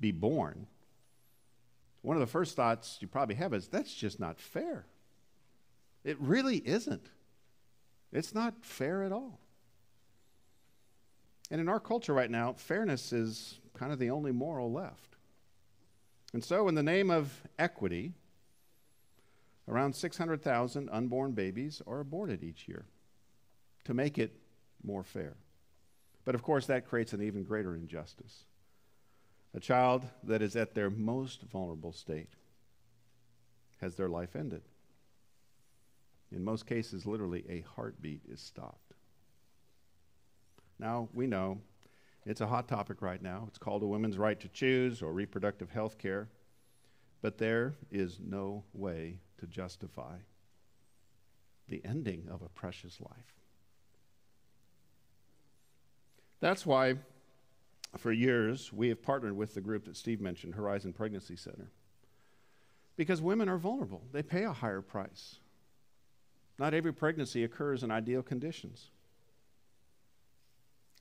be 0.00 0.10
born, 0.10 0.66
one 2.02 2.16
of 2.16 2.20
the 2.20 2.26
first 2.26 2.56
thoughts 2.56 2.98
you 3.00 3.06
probably 3.06 3.36
have 3.36 3.54
is 3.54 3.68
that's 3.68 3.94
just 3.94 4.18
not 4.18 4.40
fair. 4.40 4.86
It 6.04 6.18
really 6.20 6.56
isn't. 6.58 7.10
It's 8.12 8.34
not 8.34 8.64
fair 8.64 9.02
at 9.02 9.12
all. 9.12 9.40
And 11.50 11.60
in 11.60 11.68
our 11.68 11.80
culture 11.80 12.14
right 12.14 12.30
now, 12.30 12.52
fairness 12.52 13.12
is 13.12 13.58
kind 13.74 13.92
of 13.92 13.98
the 13.98 14.10
only 14.10 14.32
moral 14.32 14.72
left. 14.72 15.16
And 16.32 16.44
so, 16.44 16.68
in 16.68 16.74
the 16.74 16.82
name 16.82 17.10
of 17.10 17.42
equity, 17.58 18.12
around 19.66 19.94
600,000 19.94 20.88
unborn 20.90 21.32
babies 21.32 21.80
are 21.86 22.00
aborted 22.00 22.42
each 22.42 22.68
year 22.68 22.84
to 23.84 23.94
make 23.94 24.18
it 24.18 24.38
more 24.82 25.02
fair. 25.02 25.36
But 26.24 26.34
of 26.34 26.42
course, 26.42 26.66
that 26.66 26.86
creates 26.86 27.14
an 27.14 27.22
even 27.22 27.42
greater 27.42 27.74
injustice. 27.74 28.44
A 29.54 29.60
child 29.60 30.04
that 30.24 30.42
is 30.42 30.56
at 30.56 30.74
their 30.74 30.90
most 30.90 31.42
vulnerable 31.42 31.92
state 31.92 32.34
has 33.80 33.94
their 33.94 34.08
life 34.08 34.36
ended. 34.36 34.62
In 36.30 36.44
most 36.44 36.66
cases, 36.66 37.06
literally, 37.06 37.44
a 37.48 37.64
heartbeat 37.74 38.22
is 38.28 38.40
stopped. 38.40 38.94
Now, 40.78 41.08
we 41.12 41.26
know 41.26 41.60
it's 42.26 42.40
a 42.40 42.46
hot 42.46 42.68
topic 42.68 43.00
right 43.00 43.22
now. 43.22 43.44
It's 43.48 43.58
called 43.58 43.82
a 43.82 43.86
woman's 43.86 44.18
right 44.18 44.38
to 44.40 44.48
choose 44.48 45.00
or 45.00 45.12
reproductive 45.12 45.70
health 45.70 45.98
care. 45.98 46.28
But 47.22 47.38
there 47.38 47.74
is 47.90 48.20
no 48.20 48.64
way 48.72 49.20
to 49.38 49.46
justify 49.46 50.16
the 51.68 51.82
ending 51.84 52.28
of 52.30 52.42
a 52.42 52.48
precious 52.48 53.00
life. 53.00 53.34
That's 56.40 56.64
why, 56.64 56.96
for 57.96 58.12
years, 58.12 58.72
we 58.72 58.88
have 58.88 59.02
partnered 59.02 59.36
with 59.36 59.54
the 59.54 59.60
group 59.60 59.86
that 59.86 59.96
Steve 59.96 60.20
mentioned, 60.20 60.54
Horizon 60.54 60.92
Pregnancy 60.92 61.36
Center. 61.36 61.70
Because 62.96 63.20
women 63.20 63.48
are 63.48 63.58
vulnerable, 63.58 64.02
they 64.12 64.22
pay 64.22 64.44
a 64.44 64.52
higher 64.52 64.82
price. 64.82 65.38
Not 66.58 66.74
every 66.74 66.92
pregnancy 66.92 67.44
occurs 67.44 67.82
in 67.82 67.90
ideal 67.90 68.22
conditions. 68.22 68.90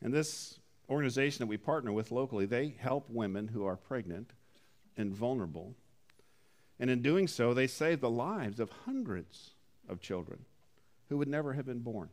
And 0.01 0.13
this 0.13 0.59
organization 0.89 1.39
that 1.39 1.47
we 1.47 1.57
partner 1.57 1.91
with 1.91 2.11
locally, 2.11 2.45
they 2.45 2.75
help 2.79 3.09
women 3.09 3.47
who 3.47 3.65
are 3.65 3.75
pregnant 3.75 4.31
and 4.95 5.11
vulnerable. 5.11 5.73
And 6.79 6.89
in 6.89 7.01
doing 7.01 7.27
so, 7.27 7.53
they 7.53 7.67
save 7.67 8.01
the 8.01 8.09
lives 8.09 8.59
of 8.59 8.69
hundreds 8.85 9.51
of 9.89 9.99
children 9.99 10.45
who 11.09 11.17
would 11.17 11.27
never 11.27 11.53
have 11.53 11.65
been 11.65 11.79
born. 11.79 12.09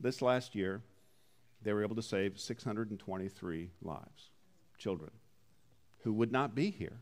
This 0.00 0.20
last 0.20 0.54
year, 0.54 0.82
they 1.62 1.72
were 1.72 1.82
able 1.82 1.96
to 1.96 2.02
save 2.02 2.38
623 2.38 3.70
lives, 3.82 4.30
children, 4.78 5.10
who 6.02 6.12
would 6.12 6.32
not 6.32 6.54
be 6.54 6.70
here 6.70 6.98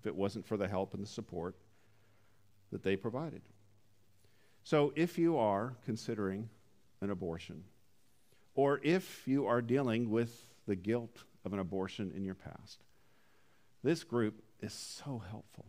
if 0.00 0.06
it 0.06 0.16
wasn't 0.16 0.46
for 0.46 0.56
the 0.56 0.68
help 0.68 0.94
and 0.94 1.02
the 1.02 1.08
support 1.08 1.54
that 2.72 2.82
they 2.82 2.96
provided. 2.96 3.42
So 4.64 4.92
if 4.94 5.18
you 5.18 5.38
are 5.38 5.74
considering 5.84 6.48
an 7.00 7.10
abortion, 7.10 7.64
or 8.54 8.80
if 8.82 9.26
you 9.26 9.46
are 9.46 9.62
dealing 9.62 10.10
with 10.10 10.44
the 10.66 10.76
guilt 10.76 11.24
of 11.44 11.52
an 11.52 11.58
abortion 11.58 12.12
in 12.14 12.24
your 12.24 12.34
past, 12.34 12.84
this 13.82 14.04
group 14.04 14.42
is 14.60 14.72
so 14.72 15.22
helpful. 15.30 15.66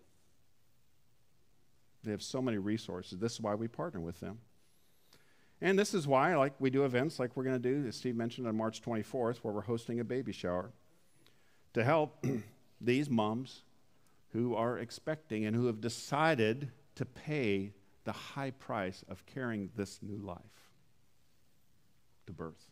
They 2.04 2.12
have 2.12 2.22
so 2.22 2.42
many 2.42 2.58
resources. 2.58 3.20
This 3.20 3.34
is 3.34 3.42
why 3.42 3.56
we 3.56 3.68
partner 3.68 4.00
with 4.00 4.20
them. 4.20 4.40
And 5.62 5.80
this 5.80 5.94
is 5.94 6.06
why, 6.06 6.36
like 6.36 6.54
we 6.60 6.70
do 6.70 6.84
events 6.84 7.20
like 7.20 7.36
we're 7.36 7.46
going 7.46 7.62
to 7.62 7.82
do, 7.82 7.88
as 7.88 7.96
Steve 7.96 8.16
mentioned, 8.16 8.48
on 8.48 8.58
March 8.58 8.82
24th, 8.82 9.38
where 9.38 9.54
we're 9.54 9.62
hosting 9.62 10.00
a 10.00 10.04
baby 10.04 10.34
shower 10.34 10.72
to 11.74 11.84
help 11.84 12.24
these 12.82 13.10
moms 13.10 13.64
who 14.34 14.56
are 14.56 14.78
expecting 14.78 15.46
and 15.46 15.56
who 15.56 15.68
have 15.68 15.80
decided 15.80 16.70
to 16.96 17.06
pay 17.06 17.72
the 18.04 18.12
high 18.12 18.52
price 18.52 19.04
of 19.10 19.26
carrying 19.26 19.70
this 19.76 20.00
new 20.02 20.18
life 20.18 20.40
to 22.28 22.34
birth. 22.34 22.70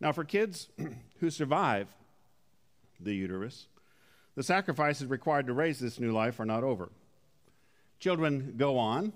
Now, 0.00 0.12
for 0.12 0.24
kids 0.24 0.68
who 1.20 1.30
survive 1.30 1.88
the 3.00 3.14
uterus, 3.14 3.66
the 4.34 4.42
sacrifices 4.42 5.06
required 5.06 5.46
to 5.46 5.52
raise 5.52 5.78
this 5.78 6.00
new 6.00 6.12
life 6.12 6.40
are 6.40 6.44
not 6.44 6.64
over. 6.64 6.90
Children 8.00 8.54
go 8.56 8.78
on 8.78 9.12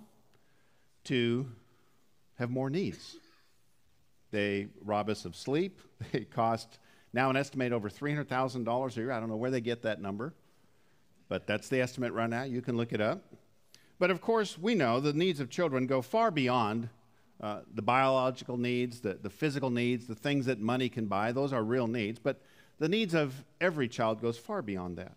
to 1.04 1.47
have 2.38 2.50
more 2.50 2.71
needs. 2.71 3.16
They 4.30 4.68
rob 4.85 5.09
us 5.09 5.25
of 5.25 5.35
sleep. 5.35 5.80
They 6.12 6.21
cost 6.21 6.78
now 7.12 7.28
an 7.28 7.37
estimate 7.37 7.73
over 7.73 7.90
$300,000 7.90 8.97
a 8.97 9.00
year. 9.00 9.11
I 9.11 9.18
don't 9.18 9.28
know 9.28 9.37
where 9.37 9.50
they 9.50 9.61
get 9.61 9.83
that 9.83 10.00
number, 10.00 10.33
but 11.28 11.47
that's 11.47 11.68
the 11.68 11.80
estimate 11.80 12.12
right 12.12 12.30
now. 12.30 12.45
You 12.45 12.62
can 12.62 12.76
look 12.76 12.92
it 12.92 13.00
up. 13.00 13.25
But 13.99 14.11
of 14.11 14.21
course, 14.21 14.57
we 14.59 14.75
know 14.75 15.00
the 15.00 15.12
needs 15.12 15.40
of 15.40 15.50
children 15.50 15.87
go 15.87 16.02
far 16.02 16.31
beyond 16.31 16.88
uh, 17.40 17.61
the 17.73 17.83
biological 17.83 18.57
needs, 18.57 19.00
the, 19.00 19.14
the 19.14 19.31
physical 19.31 19.71
needs, 19.71 20.07
the 20.07 20.14
things 20.14 20.47
that 20.47 20.61
money 20.61 20.88
can 20.88 21.07
buy. 21.07 21.33
Those 21.33 21.52
are 21.52 21.62
real 21.62 21.87
needs. 21.87 22.19
But 22.19 22.40
the 22.78 22.88
needs 22.88 23.14
of 23.14 23.45
every 23.61 23.88
child 23.88 24.21
goes 24.21 24.38
far 24.38 24.62
beyond 24.62 24.99
that. 24.99 25.17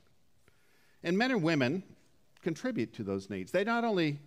And 1.03 1.17
men 1.17 1.31
and 1.31 1.43
women 1.43 1.83
contribute 2.41 2.93
to 2.93 3.03
those 3.03 3.29
needs. 3.29 3.51
They 3.51 3.63
not 3.63 3.83
only 3.83 4.19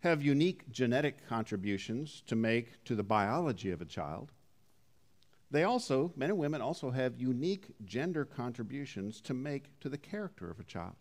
have 0.00 0.22
unique 0.22 0.70
genetic 0.70 1.26
contributions 1.28 2.22
to 2.26 2.36
make 2.36 2.82
to 2.84 2.94
the 2.94 3.02
biology 3.02 3.70
of 3.70 3.80
a 3.80 3.86
child, 3.86 4.32
they 5.50 5.64
also, 5.64 6.12
men 6.16 6.30
and 6.30 6.38
women 6.38 6.62
also 6.62 6.90
have 6.90 7.20
unique 7.20 7.66
gender 7.84 8.24
contributions 8.24 9.20
to 9.20 9.34
make 9.34 9.78
to 9.80 9.90
the 9.90 9.98
character 9.98 10.50
of 10.50 10.58
a 10.58 10.64
child. 10.64 10.96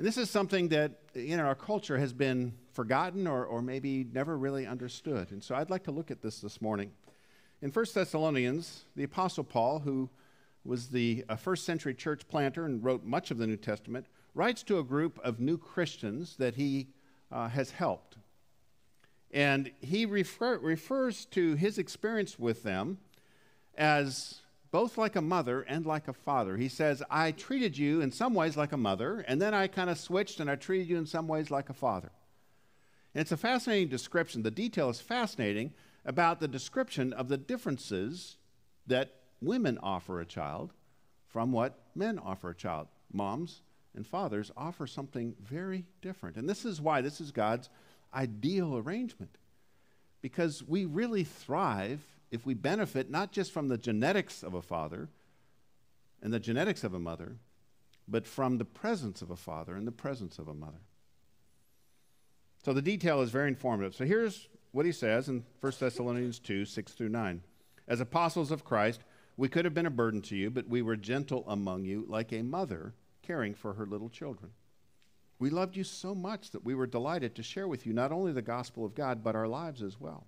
And 0.00 0.06
this 0.06 0.16
is 0.16 0.30
something 0.30 0.68
that 0.68 0.92
in 1.14 1.38
our 1.40 1.54
culture 1.54 1.98
has 1.98 2.14
been 2.14 2.54
forgotten 2.72 3.26
or, 3.26 3.44
or 3.44 3.60
maybe 3.60 4.06
never 4.10 4.38
really 4.38 4.66
understood. 4.66 5.30
And 5.30 5.44
so 5.44 5.54
I'd 5.54 5.68
like 5.68 5.84
to 5.84 5.90
look 5.90 6.10
at 6.10 6.22
this 6.22 6.40
this 6.40 6.62
morning. 6.62 6.92
In 7.60 7.70
1 7.70 7.84
Thessalonians, 7.92 8.86
the 8.96 9.04
Apostle 9.04 9.44
Paul, 9.44 9.80
who 9.80 10.08
was 10.64 10.88
the 10.88 11.26
first 11.36 11.66
century 11.66 11.92
church 11.92 12.26
planter 12.28 12.64
and 12.64 12.82
wrote 12.82 13.04
much 13.04 13.30
of 13.30 13.36
the 13.36 13.46
New 13.46 13.58
Testament, 13.58 14.06
writes 14.34 14.62
to 14.62 14.78
a 14.78 14.82
group 14.82 15.18
of 15.22 15.38
new 15.38 15.58
Christians 15.58 16.34
that 16.36 16.54
he 16.54 16.88
uh, 17.30 17.50
has 17.50 17.72
helped. 17.72 18.16
And 19.30 19.70
he 19.82 20.06
refer, 20.06 20.56
refers 20.56 21.26
to 21.26 21.56
his 21.56 21.76
experience 21.76 22.38
with 22.38 22.62
them 22.62 22.96
as 23.76 24.40
both 24.70 24.96
like 24.96 25.16
a 25.16 25.20
mother 25.20 25.62
and 25.62 25.84
like 25.84 26.08
a 26.08 26.12
father. 26.12 26.56
He 26.56 26.68
says, 26.68 27.02
I 27.10 27.32
treated 27.32 27.76
you 27.76 28.00
in 28.00 28.12
some 28.12 28.34
ways 28.34 28.56
like 28.56 28.72
a 28.72 28.76
mother, 28.76 29.24
and 29.26 29.40
then 29.40 29.52
I 29.54 29.66
kind 29.66 29.90
of 29.90 29.98
switched 29.98 30.40
and 30.40 30.50
I 30.50 30.56
treated 30.56 30.88
you 30.88 30.96
in 30.96 31.06
some 31.06 31.26
ways 31.26 31.50
like 31.50 31.70
a 31.70 31.74
father. 31.74 32.12
And 33.14 33.20
it's 33.20 33.32
a 33.32 33.36
fascinating 33.36 33.88
description. 33.88 34.42
The 34.42 34.50
detail 34.50 34.88
is 34.88 35.00
fascinating 35.00 35.72
about 36.04 36.40
the 36.40 36.48
description 36.48 37.12
of 37.12 37.28
the 37.28 37.36
differences 37.36 38.36
that 38.86 39.14
women 39.40 39.78
offer 39.82 40.20
a 40.20 40.26
child 40.26 40.72
from 41.26 41.52
what 41.52 41.78
men 41.94 42.18
offer 42.18 42.50
a 42.50 42.54
child. 42.54 42.88
Moms 43.12 43.62
and 43.94 44.06
fathers 44.06 44.52
offer 44.56 44.86
something 44.86 45.34
very 45.42 45.84
different. 46.00 46.36
And 46.36 46.48
this 46.48 46.64
is 46.64 46.80
why 46.80 47.00
this 47.00 47.20
is 47.20 47.32
God's 47.32 47.68
ideal 48.14 48.76
arrangement. 48.76 49.36
Because 50.22 50.62
we 50.62 50.84
really 50.84 51.24
thrive 51.24 52.00
if 52.30 52.46
we 52.46 52.54
benefit 52.54 53.10
not 53.10 53.32
just 53.32 53.52
from 53.52 53.68
the 53.68 53.78
genetics 53.78 54.42
of 54.42 54.54
a 54.54 54.62
father 54.62 55.08
and 56.22 56.32
the 56.32 56.40
genetics 56.40 56.84
of 56.84 56.94
a 56.94 56.98
mother, 56.98 57.36
but 58.06 58.26
from 58.26 58.58
the 58.58 58.64
presence 58.64 59.22
of 59.22 59.30
a 59.30 59.36
father 59.36 59.76
and 59.76 59.86
the 59.86 59.92
presence 59.92 60.38
of 60.38 60.48
a 60.48 60.54
mother. 60.54 60.80
So 62.64 62.72
the 62.72 62.82
detail 62.82 63.22
is 63.22 63.30
very 63.30 63.48
informative. 63.48 63.94
So 63.94 64.04
here's 64.04 64.48
what 64.72 64.86
he 64.86 64.92
says 64.92 65.28
in 65.28 65.44
1 65.60 65.72
Thessalonians 65.78 66.38
2 66.38 66.64
6 66.64 66.92
through 66.92 67.08
9. 67.08 67.42
As 67.88 68.00
apostles 68.00 68.50
of 68.50 68.64
Christ, 68.64 69.00
we 69.36 69.48
could 69.48 69.64
have 69.64 69.74
been 69.74 69.86
a 69.86 69.90
burden 69.90 70.20
to 70.22 70.36
you, 70.36 70.50
but 70.50 70.68
we 70.68 70.82
were 70.82 70.96
gentle 70.96 71.44
among 71.48 71.84
you, 71.84 72.04
like 72.08 72.32
a 72.32 72.42
mother 72.42 72.94
caring 73.22 73.54
for 73.54 73.74
her 73.74 73.86
little 73.86 74.10
children. 74.10 74.50
We 75.38 75.48
loved 75.48 75.76
you 75.76 75.84
so 75.84 76.14
much 76.14 76.50
that 76.50 76.64
we 76.64 76.74
were 76.74 76.86
delighted 76.86 77.34
to 77.34 77.42
share 77.42 77.66
with 77.66 77.86
you 77.86 77.94
not 77.94 78.12
only 78.12 78.32
the 78.32 78.42
gospel 78.42 78.84
of 78.84 78.94
God, 78.94 79.24
but 79.24 79.34
our 79.34 79.48
lives 79.48 79.82
as 79.82 79.98
well. 79.98 80.26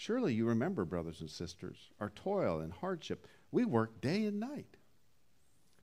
Surely 0.00 0.32
you 0.32 0.46
remember, 0.46 0.84
brothers 0.84 1.20
and 1.22 1.28
sisters, 1.28 1.90
our 1.98 2.10
toil 2.10 2.60
and 2.60 2.72
hardship. 2.72 3.26
We 3.50 3.64
worked 3.64 4.00
day 4.00 4.26
and 4.26 4.38
night. 4.38 4.76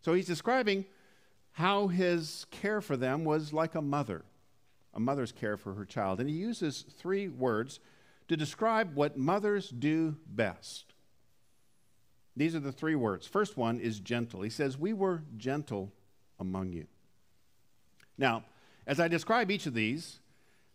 So 0.03 0.13
he's 0.13 0.25
describing 0.25 0.85
how 1.51 1.87
his 1.87 2.45
care 2.49 2.79
for 2.79 2.95
them 2.95 3.25
was 3.25 3.51
like 3.51 3.75
a 3.75 3.81
mother, 3.81 4.23
a 4.93 5.01
mother's 5.01 5.33
care 5.33 5.57
for 5.57 5.73
her 5.73 5.83
child. 5.83 6.21
And 6.21 6.29
he 6.29 6.35
uses 6.37 6.85
three 6.97 7.27
words 7.27 7.81
to 8.29 8.37
describe 8.37 8.95
what 8.95 9.17
mothers 9.17 9.67
do 9.69 10.15
best. 10.25 10.93
These 12.37 12.55
are 12.55 12.61
the 12.61 12.71
three 12.71 12.95
words. 12.95 13.27
First 13.27 13.57
one 13.57 13.81
is 13.81 13.99
gentle. 13.99 14.43
He 14.43 14.49
says, 14.49 14.77
We 14.77 14.93
were 14.93 15.23
gentle 15.35 15.91
among 16.39 16.71
you. 16.71 16.85
Now, 18.17 18.45
as 18.87 19.01
I 19.01 19.09
describe 19.09 19.51
each 19.51 19.65
of 19.65 19.73
these, 19.73 20.19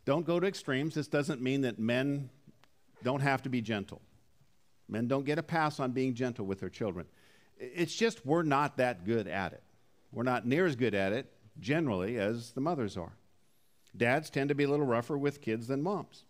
don't 0.05 0.27
go 0.27 0.39
to 0.41 0.47
extremes. 0.47 0.95
This 0.95 1.09
doesn't 1.09 1.41
mean 1.41 1.63
that 1.63 1.79
men 1.79 2.29
don't 3.03 3.21
have 3.21 3.43
to 3.43 3.49
be 3.49 3.61
gentle. 3.61 4.01
Men 4.89 5.07
don't 5.07 5.25
get 5.25 5.39
a 5.39 5.43
pass 5.43 5.81
on 5.81 5.93
being 5.93 6.15
gentle 6.15 6.45
with 6.45 6.61
their 6.61 6.69
children. 6.69 7.07
It's 7.59 7.95
just 7.95 8.25
we're 8.27 8.43
not 8.43 8.79
that 8.79 9.05
good 9.05 9.29
at 9.29 9.53
it. 9.53 9.63
We're 10.13 10.25
not 10.25 10.47
near 10.47 10.67
as 10.67 10.77
good 10.77 10.95
at 10.95 11.13
it 11.13 11.33
generally 11.59 12.19
as 12.19 12.53
the 12.53 12.61
mothers 12.61 12.97
are. 12.97 13.13
Dads 13.97 14.31
tend 14.31 14.49
to 14.49 14.55
be 14.55 14.65
a 14.65 14.69
little 14.69 14.87
rougher 14.87 15.17
with 15.17 15.41
kids 15.41 15.67
than 15.67 15.83
moms. 15.83 16.25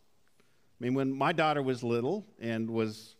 I 0.80 0.84
mean, 0.84 0.94
when 0.94 1.12
my 1.12 1.32
daughter 1.32 1.62
was 1.62 1.82
little 1.82 2.26
and 2.40 2.70
was 2.70 3.16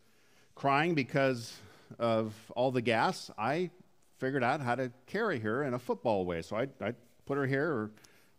crying 0.54 0.94
because 0.94 1.54
of 1.98 2.34
all 2.56 2.70
the 2.70 2.82
gas, 2.82 3.30
I 3.38 3.70
figured 4.18 4.44
out 4.44 4.60
how 4.60 4.74
to 4.74 4.92
carry 5.06 5.40
her 5.40 5.62
in 5.64 5.74
a 5.74 5.78
football 5.78 6.24
way. 6.24 6.42
So 6.42 6.56
I, 6.56 6.68
I 6.80 6.94
put 7.26 7.36
her 7.36 7.46
here, 7.46 7.66
her 7.66 7.90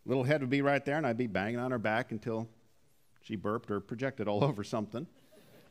little 0.06 0.24
head 0.24 0.40
would 0.40 0.50
be 0.50 0.62
right 0.62 0.84
there, 0.84 0.96
and 0.96 1.06
I'd 1.06 1.16
be 1.16 1.26
banging 1.26 1.58
on 1.58 1.70
her 1.70 1.78
back 1.78 2.12
until 2.12 2.48
she 3.22 3.36
burped 3.36 3.70
or 3.70 3.80
projected 3.80 4.28
all 4.28 4.44
over 4.44 4.64
something, 4.64 5.06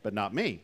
but 0.02 0.14
not 0.14 0.34
me. 0.34 0.64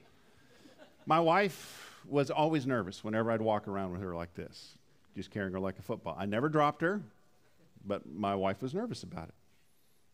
My 1.05 1.19
wife 1.19 2.01
was 2.07 2.31
always 2.31 2.65
nervous 2.65 3.03
whenever 3.03 3.31
I'd 3.31 3.41
walk 3.41 3.67
around 3.67 3.91
with 3.91 4.01
her 4.01 4.15
like 4.15 4.33
this, 4.33 4.77
just 5.15 5.31
carrying 5.31 5.53
her 5.53 5.59
like 5.59 5.77
a 5.79 5.81
football. 5.81 6.15
I 6.17 6.25
never 6.25 6.49
dropped 6.49 6.81
her, 6.81 7.01
but 7.85 8.09
my 8.09 8.35
wife 8.35 8.61
was 8.61 8.73
nervous 8.73 9.03
about 9.03 9.29
it. 9.29 9.35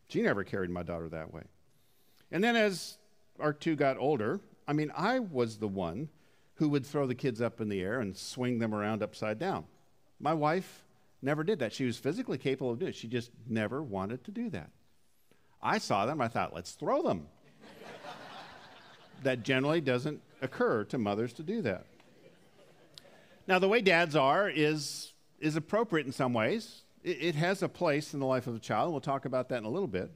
She 0.09 0.21
never 0.21 0.43
carried 0.43 0.69
my 0.69 0.83
daughter 0.83 1.09
that 1.09 1.33
way. 1.33 1.43
And 2.31 2.43
then 2.43 2.55
as 2.55 2.97
our 3.39 3.53
two 3.53 3.75
got 3.75 3.97
older, 3.97 4.39
I 4.67 4.73
mean, 4.73 4.91
I 4.95 5.19
was 5.19 5.57
the 5.57 5.67
one 5.67 6.09
who 6.55 6.69
would 6.69 6.85
throw 6.85 7.07
the 7.07 7.15
kids 7.15 7.41
up 7.41 7.61
in 7.61 7.69
the 7.69 7.81
air 7.81 7.99
and 7.99 8.15
swing 8.15 8.59
them 8.59 8.73
around 8.73 9.01
upside 9.01 9.39
down. 9.39 9.65
My 10.19 10.33
wife 10.33 10.83
never 11.21 11.43
did 11.43 11.59
that. 11.59 11.73
She 11.73 11.85
was 11.85 11.97
physically 11.97 12.37
capable 12.37 12.71
of 12.71 12.79
doing 12.79 12.89
it. 12.89 12.95
She 12.95 13.07
just 13.07 13.31
never 13.47 13.81
wanted 13.81 14.23
to 14.25 14.31
do 14.31 14.49
that. 14.51 14.69
I 15.63 15.77
saw 15.77 16.05
them, 16.05 16.19
I 16.19 16.27
thought, 16.27 16.53
let's 16.53 16.73
throw 16.73 17.01
them. 17.01 17.27
that 19.23 19.43
generally 19.43 19.79
doesn't 19.79 20.21
occur 20.41 20.83
to 20.83 20.97
mothers 20.97 21.31
to 21.33 21.43
do 21.43 21.61
that. 21.61 21.85
Now, 23.47 23.59
the 23.59 23.69
way 23.69 23.81
dads 23.81 24.15
are 24.15 24.49
is, 24.49 25.13
is 25.39 25.55
appropriate 25.55 26.05
in 26.05 26.11
some 26.11 26.33
ways. 26.33 26.81
It, 27.03 27.17
it 27.21 27.35
has 27.35 27.63
a 27.63 27.69
place 27.69 28.13
in 28.13 28.19
the 28.19 28.25
life 28.25 28.45
of 28.45 28.55
a 28.55 28.59
child. 28.59 28.91
We'll 28.91 29.01
talk 29.01 29.23
about 29.23 29.47
that 29.49 29.59
in 29.59 29.63
a 29.63 29.69
little 29.69 29.87
bit. 29.87 30.11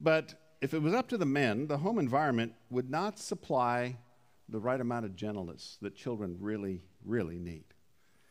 But 0.00 0.34
if 0.62 0.72
it 0.72 0.80
was 0.80 0.94
up 0.94 1.08
to 1.08 1.18
the 1.18 1.26
men, 1.26 1.66
the 1.66 1.78
home 1.78 1.98
environment 1.98 2.54
would 2.70 2.90
not 2.90 3.18
supply 3.18 3.98
the 4.48 4.58
right 4.58 4.80
amount 4.80 5.04
of 5.04 5.14
gentleness 5.14 5.76
that 5.82 5.94
children 5.94 6.36
really, 6.40 6.84
really 7.04 7.38
need. 7.38 7.64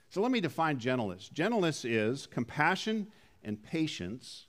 So 0.09 0.21
let 0.21 0.31
me 0.31 0.41
define 0.41 0.79
gentleness. 0.79 1.29
Gentleness 1.29 1.85
is 1.85 2.25
compassion 2.25 3.07
and 3.43 3.61
patience 3.61 4.47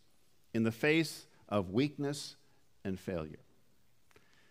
in 0.54 0.64
the 0.64 0.72
face 0.72 1.26
of 1.52 1.70
weakness 1.70 2.34
and 2.82 2.98
failure. 2.98 3.38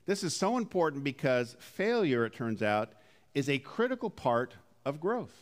This 0.06 0.24
is 0.24 0.36
so 0.36 0.56
important 0.56 1.04
because 1.04 1.58
failure, 1.60 2.26
it 2.26 2.34
turns 2.34 2.62
out, 2.62 2.94
is 3.34 3.50
a 3.50 3.58
critical 3.58 4.10
part 4.10 4.54
of 4.86 5.02
growth. 5.02 5.36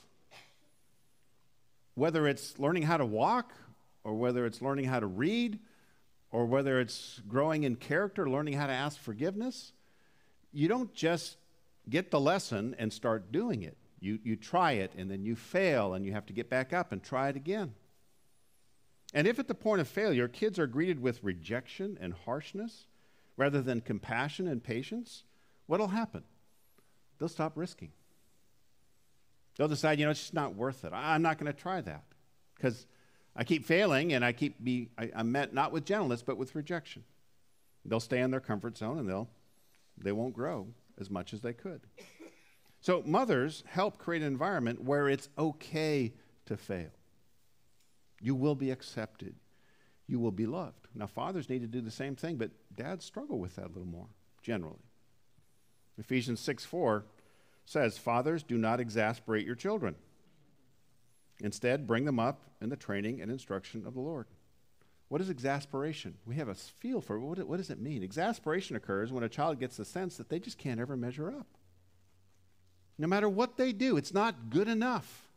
Whether 1.95 2.27
it's 2.27 2.57
learning 2.57 2.83
how 2.83 2.95
to 2.97 3.05
walk, 3.05 3.51
or 4.05 4.13
whether 4.13 4.45
it's 4.45 4.61
learning 4.61 4.85
how 4.85 5.01
to 5.01 5.05
read, 5.05 5.59
or 6.31 6.45
whether 6.45 6.79
it's 6.79 7.21
growing 7.27 7.63
in 7.63 7.75
character, 7.75 8.29
learning 8.29 8.53
how 8.53 8.67
to 8.67 8.73
ask 8.73 8.97
forgiveness, 8.97 9.73
you 10.53 10.69
don't 10.69 10.93
just 10.93 11.35
get 11.89 12.09
the 12.09 12.19
lesson 12.19 12.73
and 12.79 12.93
start 12.93 13.33
doing 13.33 13.63
it. 13.63 13.75
You, 13.99 14.19
you 14.23 14.37
try 14.37 14.73
it 14.73 14.93
and 14.97 15.11
then 15.11 15.25
you 15.25 15.35
fail 15.35 15.93
and 15.93 16.05
you 16.05 16.13
have 16.13 16.25
to 16.27 16.33
get 16.33 16.49
back 16.49 16.71
up 16.71 16.93
and 16.93 17.03
try 17.03 17.27
it 17.27 17.35
again. 17.35 17.73
And 19.13 19.27
if 19.27 19.39
at 19.39 19.47
the 19.47 19.55
point 19.55 19.81
of 19.81 19.87
failure 19.87 20.27
kids 20.27 20.59
are 20.59 20.67
greeted 20.67 21.01
with 21.01 21.23
rejection 21.23 21.97
and 21.99 22.13
harshness 22.13 22.85
rather 23.37 23.61
than 23.61 23.81
compassion 23.81 24.47
and 24.47 24.63
patience, 24.63 25.23
what'll 25.65 25.87
happen? 25.87 26.23
They'll 27.17 27.29
stop 27.29 27.53
risking. 27.55 27.91
They'll 29.57 29.67
decide, 29.67 29.99
you 29.99 30.05
know, 30.05 30.11
it's 30.11 30.21
just 30.21 30.33
not 30.33 30.55
worth 30.55 30.85
it. 30.85 30.93
I'm 30.93 31.21
not 31.21 31.37
going 31.37 31.51
to 31.51 31.57
try 31.59 31.81
that 31.81 32.03
because 32.55 32.85
I 33.35 33.43
keep 33.43 33.65
failing 33.65 34.13
and 34.13 34.23
I 34.23 34.31
keep 34.31 34.63
be 34.63 34.89
I, 34.97 35.11
I'm 35.15 35.31
met 35.31 35.53
not 35.53 35.71
with 35.71 35.85
gentleness 35.85 36.21
but 36.21 36.37
with 36.37 36.55
rejection. 36.55 37.03
They'll 37.85 37.99
stay 37.99 38.21
in 38.21 38.31
their 38.31 38.39
comfort 38.39 38.77
zone 38.77 38.99
and 38.99 39.09
they'll 39.09 39.29
they 39.97 40.11
won't 40.11 40.33
grow 40.33 40.67
as 40.99 41.09
much 41.09 41.33
as 41.33 41.41
they 41.41 41.53
could. 41.53 41.81
So, 42.81 43.03
mothers 43.05 43.63
help 43.67 43.97
create 43.97 44.21
an 44.21 44.27
environment 44.27 44.81
where 44.81 45.09
it's 45.09 45.27
okay 45.37 46.13
to 46.45 46.55
fail. 46.55 46.91
You 48.21 48.35
will 48.35 48.55
be 48.55 48.71
accepted. 48.71 49.35
You 50.07 50.19
will 50.19 50.31
be 50.31 50.45
loved. 50.45 50.87
Now, 50.95 51.07
fathers 51.07 51.49
need 51.49 51.61
to 51.61 51.67
do 51.67 51.81
the 51.81 51.91
same 51.91 52.15
thing, 52.15 52.37
but 52.37 52.51
dads 52.75 53.05
struggle 53.05 53.39
with 53.39 53.55
that 53.55 53.65
a 53.65 53.73
little 53.73 53.85
more, 53.85 54.07
generally. 54.41 54.79
Ephesians 55.97 56.39
6 56.39 56.65
4 56.65 57.05
says, 57.65 57.97
Fathers, 57.97 58.43
do 58.43 58.57
not 58.57 58.79
exasperate 58.79 59.45
your 59.45 59.55
children. 59.55 59.95
Instead, 61.41 61.87
bring 61.87 62.05
them 62.05 62.19
up 62.19 62.41
in 62.61 62.69
the 62.69 62.75
training 62.75 63.21
and 63.21 63.31
instruction 63.31 63.85
of 63.85 63.93
the 63.93 63.99
Lord. 63.99 64.25
What 65.07 65.21
is 65.21 65.29
exasperation? 65.29 66.15
We 66.25 66.35
have 66.35 66.49
a 66.49 66.55
feel 66.55 67.01
for 67.01 67.15
it. 67.15 67.19
What, 67.19 67.39
what 67.47 67.57
does 67.57 67.69
it 67.69 67.79
mean? 67.79 68.03
Exasperation 68.03 68.75
occurs 68.75 69.11
when 69.11 69.23
a 69.23 69.29
child 69.29 69.59
gets 69.59 69.77
the 69.77 69.85
sense 69.85 70.17
that 70.17 70.29
they 70.29 70.39
just 70.39 70.57
can't 70.57 70.79
ever 70.79 70.97
measure 70.97 71.31
up. 71.31 71.47
No 72.97 73.07
matter 73.07 73.29
what 73.29 73.57
they 73.57 73.71
do, 73.71 73.97
it's 73.97 74.13
not 74.13 74.49
good 74.49 74.67
enough. 74.67 75.28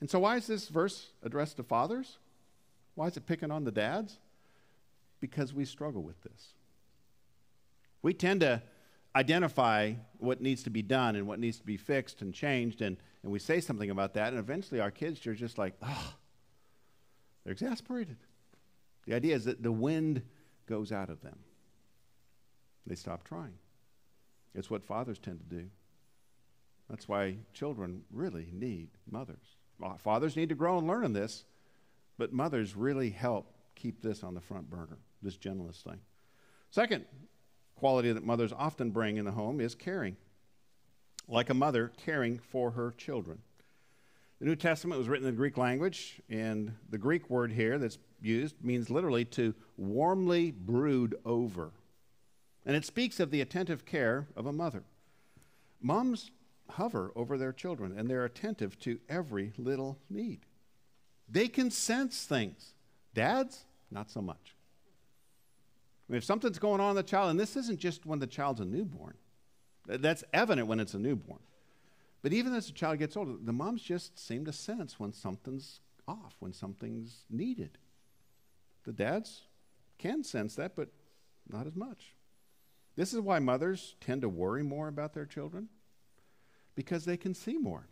And 0.00 0.08
so, 0.08 0.18
why 0.20 0.36
is 0.36 0.46
this 0.46 0.68
verse 0.68 1.08
addressed 1.22 1.56
to 1.56 1.62
fathers? 1.62 2.18
Why 2.94 3.06
is 3.06 3.16
it 3.16 3.26
picking 3.26 3.50
on 3.50 3.64
the 3.64 3.72
dads? 3.72 4.18
Because 5.20 5.52
we 5.52 5.64
struggle 5.64 6.02
with 6.02 6.22
this. 6.22 6.48
We 8.02 8.14
tend 8.14 8.40
to 8.40 8.62
identify 9.16 9.94
what 10.18 10.40
needs 10.40 10.62
to 10.64 10.70
be 10.70 10.82
done 10.82 11.16
and 11.16 11.26
what 11.26 11.40
needs 11.40 11.58
to 11.58 11.66
be 11.66 11.76
fixed 11.76 12.22
and 12.22 12.32
changed, 12.32 12.82
and, 12.82 12.96
and 13.22 13.32
we 13.32 13.38
say 13.38 13.60
something 13.60 13.90
about 13.90 14.14
that, 14.14 14.28
and 14.28 14.38
eventually 14.38 14.80
our 14.80 14.90
kids 14.90 15.26
are 15.26 15.34
just 15.34 15.58
like, 15.58 15.74
oh, 15.82 16.14
they're 17.44 17.52
exasperated. 17.52 18.18
The 19.06 19.14
idea 19.14 19.34
is 19.34 19.46
that 19.46 19.62
the 19.62 19.72
wind 19.72 20.22
goes 20.66 20.92
out 20.92 21.08
of 21.08 21.22
them. 21.22 21.38
They 22.86 22.94
stop 22.94 23.24
trying. 23.24 23.54
It's 24.54 24.70
what 24.70 24.84
fathers 24.84 25.18
tend 25.18 25.40
to 25.40 25.56
do. 25.56 25.68
That's 26.88 27.08
why 27.08 27.36
children 27.52 28.02
really 28.10 28.48
need 28.52 28.88
mothers. 29.10 29.56
Fathers 29.98 30.36
need 30.36 30.48
to 30.48 30.54
grow 30.54 30.78
and 30.78 30.86
learn 30.86 31.04
in 31.04 31.12
this, 31.12 31.44
but 32.16 32.32
mothers 32.32 32.76
really 32.76 33.10
help 33.10 33.52
keep 33.74 34.02
this 34.02 34.24
on 34.24 34.34
the 34.34 34.40
front 34.40 34.68
burner, 34.68 34.98
this 35.22 35.36
gentleness 35.36 35.82
thing. 35.82 36.00
Second 36.70 37.04
quality 37.76 38.12
that 38.12 38.24
mothers 38.24 38.52
often 38.52 38.90
bring 38.90 39.16
in 39.16 39.24
the 39.24 39.32
home 39.32 39.60
is 39.60 39.74
caring. 39.74 40.16
Like 41.28 41.50
a 41.50 41.54
mother 41.54 41.92
caring 41.96 42.38
for 42.38 42.72
her 42.72 42.92
children. 42.96 43.38
The 44.40 44.46
New 44.46 44.56
Testament 44.56 44.98
was 44.98 45.08
written 45.08 45.26
in 45.26 45.34
the 45.34 45.36
Greek 45.36 45.56
language, 45.56 46.20
and 46.28 46.72
the 46.90 46.98
Greek 46.98 47.28
word 47.28 47.52
here 47.52 47.78
that's 47.78 47.98
used 48.20 48.56
means 48.64 48.90
literally 48.90 49.24
to 49.26 49.54
warmly 49.76 50.50
brood 50.52 51.16
over. 51.24 51.72
And 52.64 52.76
it 52.76 52.84
speaks 52.84 53.20
of 53.20 53.30
the 53.30 53.40
attentive 53.40 53.84
care 53.84 54.28
of 54.36 54.46
a 54.46 54.52
mother. 54.52 54.84
Moms 55.80 56.30
hover 56.70 57.12
over 57.14 57.38
their 57.38 57.52
children, 57.52 57.94
and 57.96 58.08
they're 58.08 58.24
attentive 58.24 58.78
to 58.80 58.98
every 59.08 59.52
little 59.56 59.98
need. 60.08 60.40
They 61.28 61.48
can 61.48 61.70
sense 61.70 62.24
things. 62.24 62.74
Dads, 63.14 63.64
not 63.90 64.10
so 64.10 64.22
much. 64.22 64.54
I 66.08 66.12
mean, 66.12 66.18
if 66.18 66.24
something's 66.24 66.58
going 66.58 66.80
on 66.80 66.90
in 66.90 66.96
the 66.96 67.02
child, 67.02 67.30
and 67.30 67.40
this 67.40 67.56
isn't 67.56 67.80
just 67.80 68.06
when 68.06 68.18
the 68.18 68.26
child's 68.26 68.60
a 68.60 68.64
newborn, 68.64 69.14
that's 69.86 70.24
evident 70.32 70.68
when 70.68 70.80
it's 70.80 70.94
a 70.94 70.98
newborn. 70.98 71.40
But 72.22 72.32
even 72.32 72.54
as 72.54 72.66
the 72.66 72.72
child 72.72 72.98
gets 72.98 73.16
older, 73.16 73.34
the 73.40 73.52
moms 73.52 73.82
just 73.82 74.18
seem 74.18 74.44
to 74.46 74.52
sense 74.52 74.98
when 74.98 75.12
something's 75.12 75.80
off, 76.06 76.34
when 76.40 76.52
something's 76.52 77.24
needed. 77.30 77.78
The 78.84 78.92
dads 78.92 79.42
can 79.98 80.24
sense 80.24 80.54
that, 80.56 80.74
but 80.74 80.88
not 81.48 81.66
as 81.66 81.76
much. 81.76 82.14
This 82.96 83.12
is 83.12 83.20
why 83.20 83.38
mothers 83.38 83.94
tend 84.00 84.22
to 84.22 84.28
worry 84.28 84.62
more 84.62 84.88
about 84.88 85.14
their 85.14 85.26
children, 85.26 85.68
because 86.78 87.04
they 87.04 87.16
can 87.16 87.34
see 87.34 87.58
more. 87.58 87.88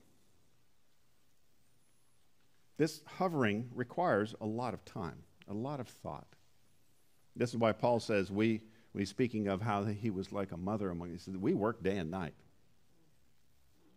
This 2.78 3.00
hovering 3.04 3.68
requires 3.74 4.32
a 4.40 4.46
lot 4.46 4.74
of 4.74 4.84
time, 4.84 5.24
a 5.48 5.52
lot 5.52 5.80
of 5.80 5.88
thought. 5.88 6.28
This 7.34 7.50
is 7.50 7.56
why 7.56 7.72
Paul 7.72 7.98
says 7.98 8.30
we, 8.30 8.62
we 8.94 9.04
speaking 9.04 9.48
of 9.48 9.60
how 9.60 9.82
he 9.82 10.10
was 10.10 10.30
like 10.30 10.52
a 10.52 10.56
mother 10.56 10.90
among 10.90 11.10
he 11.10 11.18
said 11.18 11.36
we 11.36 11.52
work 11.52 11.82
day 11.82 11.96
and 11.96 12.12
night. 12.12 12.34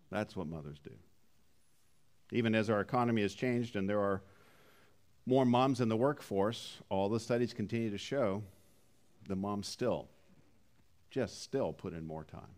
That's 0.10 0.36
what 0.36 0.47
mothers 0.47 0.80
do. 0.84 0.95
Even 2.32 2.56
as 2.56 2.67
our 2.67 2.82
economy 2.82 3.21
has 3.21 3.36
changed 3.36 3.75
and 3.75 3.88
there 3.88 4.02
are 4.02 4.23
more 5.28 5.45
moms 5.45 5.82
in 5.82 5.89
the 5.89 5.97
workforce, 5.97 6.80
all 6.89 7.10
the 7.10 7.19
studies 7.19 7.54
continue 7.54 7.91
to 7.91 7.99
show 7.99 8.41
the 9.28 9.36
moms 9.36 9.67
still, 9.67 10.08
just 11.12 11.43
still 11.43 11.73
put 11.73 11.93
in 11.93 12.08
more 12.08 12.23
time 12.23 12.56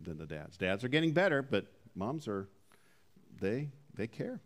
than 0.00 0.18
the 0.18 0.26
dads. 0.26 0.56
Dads 0.56 0.84
are 0.84 0.88
getting 0.88 1.12
better, 1.12 1.42
but 1.42 1.66
moms 1.94 2.28
are, 2.28 2.48
they, 3.40 3.68
they 3.94 4.06
care. 4.06 4.40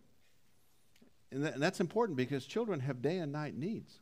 And, 1.31 1.45
and 1.45 1.63
that's 1.63 1.81
important 1.81 2.17
because 2.17 2.47
children 2.47 2.81
have 2.81 3.03
day 3.03 3.19
and 3.19 3.33
night 3.33 3.57
needs. 3.57 3.99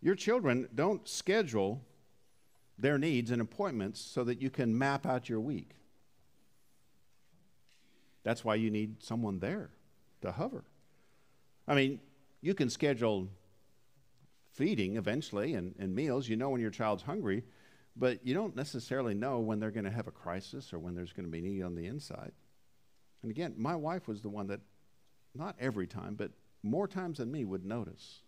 Your 0.00 0.14
children 0.14 0.68
don't 0.74 1.08
schedule 1.08 1.82
their 2.78 2.98
needs 2.98 3.30
and 3.30 3.42
appointments 3.42 4.00
so 4.00 4.22
that 4.24 4.40
you 4.40 4.50
can 4.50 4.76
map 4.76 5.04
out 5.04 5.28
your 5.28 5.40
week. 5.40 5.74
That's 8.22 8.44
why 8.44 8.54
you 8.56 8.70
need 8.70 9.02
someone 9.02 9.40
there 9.40 9.70
to 10.20 10.32
hover. 10.32 10.64
I 11.66 11.74
mean, 11.74 12.00
you 12.40 12.54
can 12.54 12.70
schedule 12.70 13.28
feeding 14.52 14.96
eventually 14.96 15.54
and, 15.54 15.74
and 15.78 15.94
meals. 15.94 16.28
You 16.28 16.36
know 16.36 16.50
when 16.50 16.60
your 16.60 16.70
child's 16.70 17.02
hungry, 17.02 17.42
but 17.98 18.24
you 18.24 18.34
don't 18.34 18.54
necessarily 18.54 19.14
know 19.14 19.40
when 19.40 19.58
they're 19.58 19.70
going 19.70 19.84
to 19.84 19.90
have 19.90 20.06
a 20.06 20.12
crisis 20.12 20.72
or 20.72 20.78
when 20.78 20.94
there's 20.94 21.12
going 21.12 21.26
to 21.26 21.30
be 21.30 21.40
need 21.40 21.62
on 21.62 21.74
the 21.74 21.86
inside. 21.86 22.32
And 23.22 23.30
again, 23.30 23.54
my 23.56 23.74
wife 23.74 24.06
was 24.06 24.22
the 24.22 24.28
one 24.28 24.46
that, 24.48 24.60
not 25.34 25.56
every 25.58 25.86
time, 25.86 26.14
but 26.14 26.30
more 26.62 26.86
times 26.86 27.18
than 27.18 27.32
me, 27.32 27.44
would 27.44 27.64
notice 27.64 28.20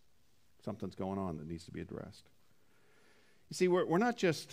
something's 0.64 0.94
going 0.94 1.18
on 1.18 1.37
that 1.38 1.46
needs 1.46 1.64
to 1.64 1.70
be 1.70 1.80
addressed. 1.80 2.28
You 3.48 3.54
see, 3.54 3.68
we're, 3.68 3.87
we're 3.87 3.98
not 3.98 4.16
just 4.16 4.50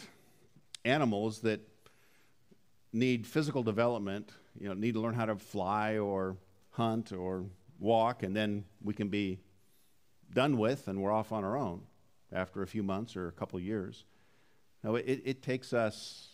animals 0.86 1.40
that 1.40 1.62
need 2.94 3.26
physical 3.26 3.64
development, 3.64 4.32
you 4.60 4.68
know, 4.68 4.74
need 4.74 4.94
to 4.94 5.00
learn 5.00 5.14
how 5.16 5.26
to 5.26 5.36
fly 5.36 5.98
or 5.98 6.38
hunt 6.72 7.12
or 7.12 7.46
walk, 7.80 8.24
and 8.24 8.36
then 8.36 8.66
we 8.84 8.94
can 8.94 9.10
be 9.10 9.40
done 10.34 10.58
with 10.58 10.88
and 10.88 11.02
we're 11.02 11.12
off 11.12 11.32
on 11.32 11.44
our 11.44 11.58
own 11.58 11.82
after 12.32 12.62
a 12.62 12.68
few 12.68 12.84
months 12.84 13.16
or 13.16 13.28
a 13.28 13.32
couple 13.32 13.60
years. 13.60 14.06
It, 14.96 15.22
it 15.26 15.42
takes 15.42 15.74
us, 15.74 16.30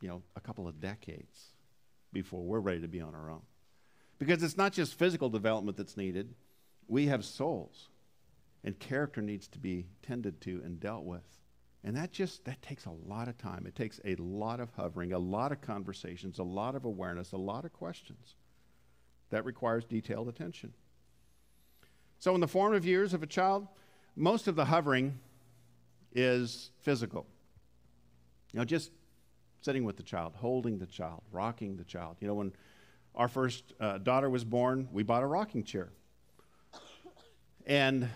you 0.00 0.08
know, 0.08 0.22
a 0.36 0.40
couple 0.40 0.66
of 0.68 0.80
decades 0.80 1.52
before 2.12 2.42
we're 2.42 2.60
ready 2.60 2.80
to 2.80 2.88
be 2.88 3.00
on 3.00 3.14
our 3.14 3.30
own. 3.30 3.42
Because 4.18 4.42
it's 4.42 4.56
not 4.56 4.72
just 4.72 4.98
physical 4.98 5.28
development 5.28 5.76
that's 5.76 5.96
needed, 5.96 6.34
we 6.86 7.06
have 7.06 7.24
souls, 7.24 7.88
and 8.64 8.78
character 8.78 9.20
needs 9.20 9.48
to 9.48 9.58
be 9.58 9.86
tended 10.02 10.40
to 10.42 10.62
and 10.64 10.78
dealt 10.78 11.04
with. 11.04 11.24
And 11.84 11.96
that 11.96 12.12
just 12.12 12.44
that 12.44 12.62
takes 12.62 12.86
a 12.86 12.92
lot 13.08 13.26
of 13.26 13.36
time. 13.38 13.66
It 13.66 13.74
takes 13.74 14.00
a 14.04 14.14
lot 14.16 14.60
of 14.60 14.70
hovering, 14.76 15.12
a 15.12 15.18
lot 15.18 15.50
of 15.50 15.60
conversations, 15.60 16.38
a 16.38 16.44
lot 16.44 16.76
of 16.76 16.84
awareness, 16.84 17.32
a 17.32 17.36
lot 17.36 17.64
of 17.64 17.72
questions. 17.72 18.36
That 19.30 19.44
requires 19.44 19.84
detailed 19.84 20.28
attention. 20.28 20.72
So 22.20 22.34
in 22.34 22.40
the 22.40 22.46
formative 22.46 22.86
years 22.86 23.14
of 23.14 23.22
a 23.22 23.26
child, 23.26 23.66
most 24.14 24.46
of 24.46 24.54
the 24.54 24.66
hovering 24.66 25.18
is 26.14 26.70
physical. 26.82 27.26
You 28.52 28.58
know, 28.58 28.64
just 28.64 28.90
sitting 29.62 29.84
with 29.84 29.96
the 29.96 30.02
child, 30.02 30.34
holding 30.36 30.78
the 30.78 30.86
child, 30.86 31.22
rocking 31.30 31.76
the 31.76 31.84
child. 31.84 32.16
You 32.20 32.28
know, 32.28 32.34
when 32.34 32.52
our 33.14 33.28
first 33.28 33.72
uh, 33.80 33.98
daughter 33.98 34.28
was 34.28 34.44
born, 34.44 34.88
we 34.92 35.02
bought 35.02 35.22
a 35.22 35.26
rocking 35.26 35.64
chair. 35.64 35.90
And 37.66 38.08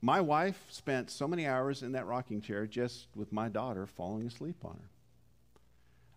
my 0.00 0.20
wife 0.20 0.62
spent 0.70 1.10
so 1.10 1.26
many 1.26 1.46
hours 1.46 1.82
in 1.82 1.92
that 1.92 2.06
rocking 2.06 2.40
chair 2.40 2.66
just 2.66 3.08
with 3.14 3.32
my 3.32 3.48
daughter 3.48 3.86
falling 3.86 4.26
asleep 4.26 4.64
on 4.64 4.74
her. 4.74 4.90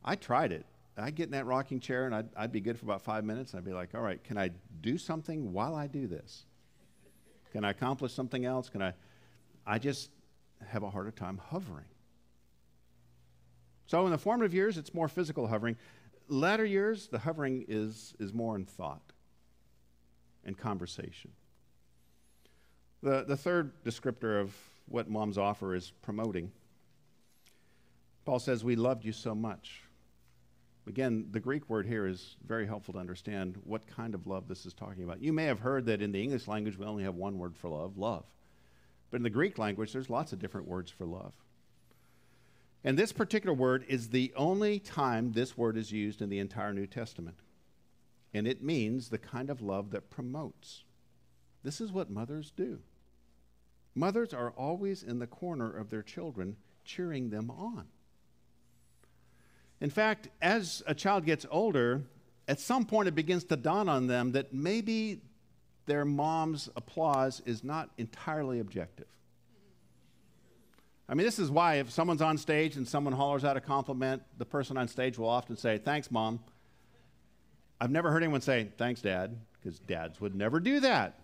I 0.06 0.16
tried 0.16 0.52
it. 0.52 0.66
I'd 0.96 1.16
get 1.16 1.26
in 1.26 1.32
that 1.32 1.46
rocking 1.46 1.80
chair 1.80 2.06
and 2.06 2.14
I'd, 2.14 2.30
I'd 2.36 2.52
be 2.52 2.62
good 2.62 2.78
for 2.78 2.86
about 2.86 3.02
five 3.02 3.24
minutes. 3.24 3.52
And 3.52 3.60
I'd 3.60 3.66
be 3.66 3.74
like, 3.74 3.96
all 3.96 4.02
right, 4.02 4.24
can 4.24 4.38
I 4.38 4.52
do 4.82 4.98
something 4.98 5.52
while 5.52 5.76
I 5.76 5.88
do 5.88 6.08
this? 6.08 6.44
Can 7.52 7.66
I 7.66 7.72
accomplish 7.72 8.14
something 8.14 8.46
else? 8.46 8.70
Can 8.70 8.82
I? 8.82 8.94
I 9.66 9.80
just 9.80 10.10
have 10.68 10.84
a 10.84 10.90
harder 10.90 11.12
time 11.12 11.40
hovering. 11.50 11.86
So 13.86 14.06
in 14.06 14.12
the 14.12 14.18
formative 14.18 14.54
years, 14.54 14.78
it's 14.78 14.94
more 14.94 15.08
physical 15.08 15.48
hovering. 15.48 15.78
Latter 16.28 16.66
years, 16.66 17.08
the 17.08 17.20
hovering 17.20 17.66
is, 17.68 18.14
is 18.20 18.34
more 18.34 18.56
in 18.56 18.66
thought 18.66 19.12
and 20.46 20.58
conversation. 20.58 21.32
The, 23.02 23.26
the 23.28 23.38
third 23.38 23.84
descriptor 23.84 24.40
of 24.40 24.56
what 24.88 25.10
moms 25.10 25.38
offer 25.38 25.76
is 25.76 25.92
promoting. 26.02 26.52
Paul 28.26 28.40
says, 28.40 28.64
We 28.64 28.76
loved 28.76 29.04
you 29.04 29.12
so 29.12 29.36
much. 29.36 29.82
Again, 30.88 31.28
the 31.32 31.40
Greek 31.40 31.70
word 31.70 31.86
here 31.86 32.08
is 32.08 32.36
very 32.46 32.68
helpful 32.68 32.94
to 32.94 33.00
understand 33.00 33.58
what 33.64 33.88
kind 33.88 34.14
of 34.14 34.28
love 34.28 34.48
this 34.48 34.66
is 34.66 34.74
talking 34.74 35.04
about. 35.04 35.22
You 35.22 35.32
may 35.32 35.46
have 35.46 35.60
heard 35.60 35.86
that 35.86 36.02
in 36.02 36.12
the 36.12 36.22
English 36.22 36.48
language 36.48 36.78
we 36.78 36.86
only 36.86 37.04
have 37.04 37.16
one 37.16 37.38
word 37.38 37.56
for 37.56 37.70
love, 37.70 37.98
love. 37.98 38.26
But 39.10 39.18
in 39.18 39.24
the 39.24 39.30
Greek 39.30 39.58
language, 39.58 39.94
there's 39.94 40.10
lots 40.10 40.34
of 40.34 40.40
different 40.40 40.68
words 40.68 40.92
for 40.92 41.06
love. 41.06 41.34
And 42.84 42.98
this 42.98 43.14
particular 43.14 43.54
word 43.54 43.86
is 43.88 44.10
the 44.10 44.34
only 44.36 44.80
time 44.80 45.32
this 45.32 45.58
word 45.58 45.78
is 45.78 45.92
used 45.92 46.22
in 46.22 46.30
the 46.30 46.40
entire 46.40 46.74
New 46.74 46.88
Testament. 46.88 47.38
And 48.34 48.48
it 48.48 48.64
means 48.64 49.10
the 49.10 49.18
kind 49.18 49.50
of 49.50 49.62
love 49.62 49.92
that 49.92 50.10
promotes. 50.10 50.84
This 51.64 51.80
is 51.80 51.92
what 51.92 52.10
mothers 52.10 52.52
do. 52.56 52.80
Mothers 53.96 54.34
are 54.34 54.52
always 54.52 55.04
in 55.04 55.20
the 55.20 55.28
corner 55.28 55.72
of 55.72 55.90
their 55.90 56.02
children, 56.02 56.58
cheering 56.84 57.30
them 57.30 57.50
on. 57.52 57.86
In 59.80 59.90
fact, 59.90 60.30
as 60.42 60.84
a 60.88 60.96
child 60.96 61.26
gets 61.26 61.46
older, 61.50 62.02
at 62.48 62.60
some 62.60 62.86
point 62.86 63.08
it 63.08 63.16
begins 63.16 63.44
to 63.46 63.56
dawn 63.56 63.88
on 63.88 64.08
them 64.08 64.32
that 64.32 64.54
maybe 64.54 65.22
their 65.86 66.06
mom's 66.06 66.70
applause 66.76 67.42
is 67.46 67.64
not 67.64 67.90
entirely 67.98 68.60
objective. 68.60 69.08
I 71.08 71.16
mean, 71.16 71.26
this 71.26 71.40
is 71.40 71.52
why 71.52 71.76
if 71.76 71.92
someone's 71.92 72.22
on 72.22 72.38
stage 72.38 72.78
and 72.78 72.88
someone 72.88 73.14
hollers 73.14 73.44
out 73.44 73.58
a 73.58 73.62
compliment, 73.62 74.24
the 74.38 74.46
person 74.46 74.78
on 74.78 74.88
stage 74.88 75.18
will 75.18 75.30
often 75.30 75.58
say, 75.58 75.78
Thanks, 75.78 76.10
mom. 76.10 76.40
I've 77.82 77.92
never 77.92 78.12
heard 78.12 78.24
anyone 78.24 78.42
say, 78.42 78.70
Thanks, 78.78 79.02
dad, 79.02 79.38
because 79.62 79.80
dads 79.80 80.22
would 80.22 80.36
never 80.36 80.60
do 80.60 80.80
that. 80.80 81.20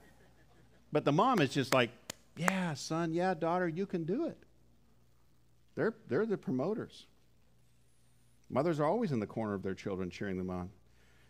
But 0.92 1.06
the 1.06 1.12
mom 1.12 1.40
is 1.40 1.52
just 1.52 1.74
like, 1.74 1.92
yeah, 2.36 2.74
son, 2.74 3.14
yeah, 3.14 3.34
daughter, 3.34 3.68
you 3.68 3.86
can 3.86 4.06
do 4.06 4.26
it. 4.26 4.38
They're, 5.76 5.94
they're 6.08 6.26
the 6.26 6.38
promoters. 6.38 7.06
Mothers 8.50 8.80
are 8.80 8.86
always 8.86 9.12
in 9.12 9.20
the 9.20 9.28
corner 9.28 9.54
of 9.54 9.62
their 9.62 9.76
children, 9.76 10.10
cheering 10.10 10.38
them 10.38 10.50
on. 10.50 10.70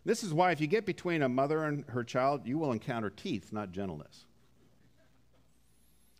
This 0.05 0.23
is 0.23 0.33
why, 0.33 0.51
if 0.51 0.61
you 0.61 0.67
get 0.67 0.85
between 0.85 1.21
a 1.21 1.29
mother 1.29 1.65
and 1.65 1.83
her 1.89 2.03
child, 2.03 2.47
you 2.47 2.57
will 2.57 2.71
encounter 2.71 3.09
teeth, 3.09 3.51
not 3.51 3.71
gentleness. 3.71 4.25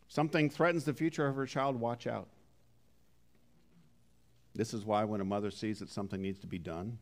Something 0.09 0.49
threatens 0.49 0.85
the 0.85 0.93
future 0.93 1.27
of 1.27 1.35
her 1.35 1.45
child, 1.45 1.79
watch 1.79 2.07
out. 2.07 2.27
This 4.55 4.73
is 4.73 4.83
why, 4.83 5.03
when 5.03 5.21
a 5.21 5.25
mother 5.25 5.51
sees 5.51 5.79
that 5.79 5.89
something 5.89 6.21
needs 6.21 6.39
to 6.39 6.47
be 6.47 6.57
done 6.57 6.97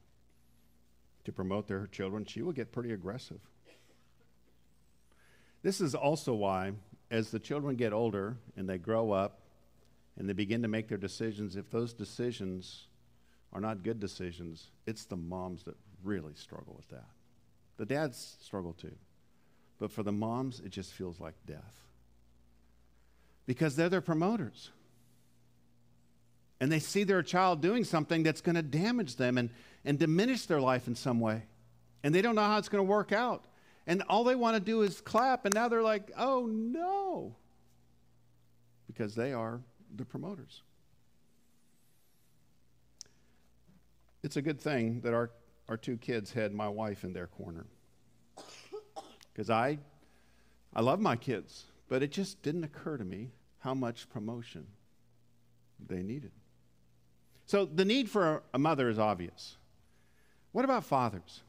to 1.23 1.31
promote 1.31 1.67
their 1.67 1.87
children, 1.87 2.25
she 2.25 2.41
will 2.41 2.51
get 2.51 2.73
pretty 2.73 2.91
aggressive. 2.91 3.39
This 5.63 5.81
is 5.81 5.95
also 5.95 6.33
why 6.33 6.73
as 7.09 7.31
the 7.31 7.39
children 7.39 7.77
get 7.77 7.93
older 7.93 8.37
and 8.57 8.69
they 8.69 8.77
grow 8.77 9.11
up 9.11 9.39
and 10.17 10.27
they 10.27 10.33
begin 10.33 10.61
to 10.61 10.67
make 10.67 10.89
their 10.89 10.97
decisions, 10.97 11.55
if 11.55 11.71
those 11.71 11.93
decisions 11.93 12.87
are 13.53 13.61
not 13.61 13.83
good 13.83 13.99
decisions, 13.99 14.67
it's 14.85 15.05
the 15.05 15.15
moms 15.15 15.63
that 15.63 15.77
really 16.03 16.33
struggle 16.35 16.73
with 16.75 16.89
that. 16.89 17.07
The 17.77 17.85
dads 17.85 18.37
struggle 18.41 18.73
too. 18.73 18.95
But 19.79 19.91
for 19.91 20.03
the 20.03 20.11
moms, 20.11 20.59
it 20.59 20.69
just 20.69 20.91
feels 20.91 21.19
like 21.19 21.35
death. 21.45 21.86
Because 23.47 23.75
they're 23.75 23.89
their 23.89 24.01
promoters. 24.01 24.69
And 26.59 26.71
they 26.71 26.79
see 26.79 27.03
their 27.03 27.23
child 27.23 27.61
doing 27.61 27.83
something 27.83 28.21
that's 28.21 28.41
going 28.41 28.55
to 28.55 28.61
damage 28.61 29.15
them 29.15 29.39
and, 29.39 29.49
and 29.83 29.97
diminish 29.97 30.45
their 30.45 30.61
life 30.61 30.87
in 30.87 30.93
some 30.93 31.19
way. 31.19 31.43
And 32.03 32.13
they 32.13 32.21
don't 32.21 32.35
know 32.35 32.43
how 32.43 32.59
it's 32.59 32.69
going 32.69 32.85
to 32.85 32.89
work 32.89 33.11
out. 33.11 33.45
And 33.87 34.03
all 34.09 34.23
they 34.23 34.35
want 34.35 34.55
to 34.55 34.59
do 34.59 34.83
is 34.83 35.01
clap, 35.01 35.45
and 35.45 35.55
now 35.55 35.67
they're 35.67 35.81
like, 35.81 36.11
oh 36.15 36.45
no. 36.45 37.35
Because 38.85 39.15
they 39.15 39.33
are 39.33 39.61
the 39.95 40.05
promoters. 40.05 40.61
It's 44.23 44.37
a 44.37 44.41
good 44.43 44.59
thing 44.59 45.01
that 45.01 45.13
our 45.13 45.31
our 45.69 45.77
two 45.77 45.97
kids 45.97 46.31
had 46.31 46.53
my 46.53 46.67
wife 46.67 47.03
in 47.03 47.13
their 47.13 47.27
corner. 47.27 47.65
Because 49.33 49.49
I, 49.49 49.79
I 50.73 50.81
love 50.81 50.99
my 50.99 51.15
kids, 51.15 51.65
but 51.89 52.03
it 52.03 52.11
just 52.11 52.41
didn't 52.41 52.63
occur 52.63 52.97
to 52.97 53.05
me 53.05 53.31
how 53.59 53.73
much 53.73 54.09
promotion 54.09 54.67
they 55.85 56.03
needed. 56.03 56.31
So 57.45 57.65
the 57.65 57.85
need 57.85 58.09
for 58.09 58.43
a 58.53 58.59
mother 58.59 58.89
is 58.89 58.99
obvious. 58.99 59.57
What 60.51 60.65
about 60.65 60.83
fathers? 60.83 61.41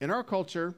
In 0.00 0.10
our 0.10 0.22
culture, 0.22 0.74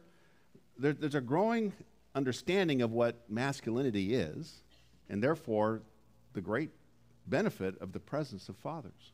there, 0.78 0.92
there's 0.92 1.14
a 1.14 1.20
growing 1.20 1.72
understanding 2.14 2.82
of 2.82 2.92
what 2.92 3.22
masculinity 3.28 4.14
is, 4.14 4.62
and 5.08 5.22
therefore 5.22 5.82
the 6.32 6.40
great 6.40 6.70
benefit 7.26 7.80
of 7.80 7.92
the 7.92 8.00
presence 8.00 8.48
of 8.48 8.56
fathers. 8.56 9.12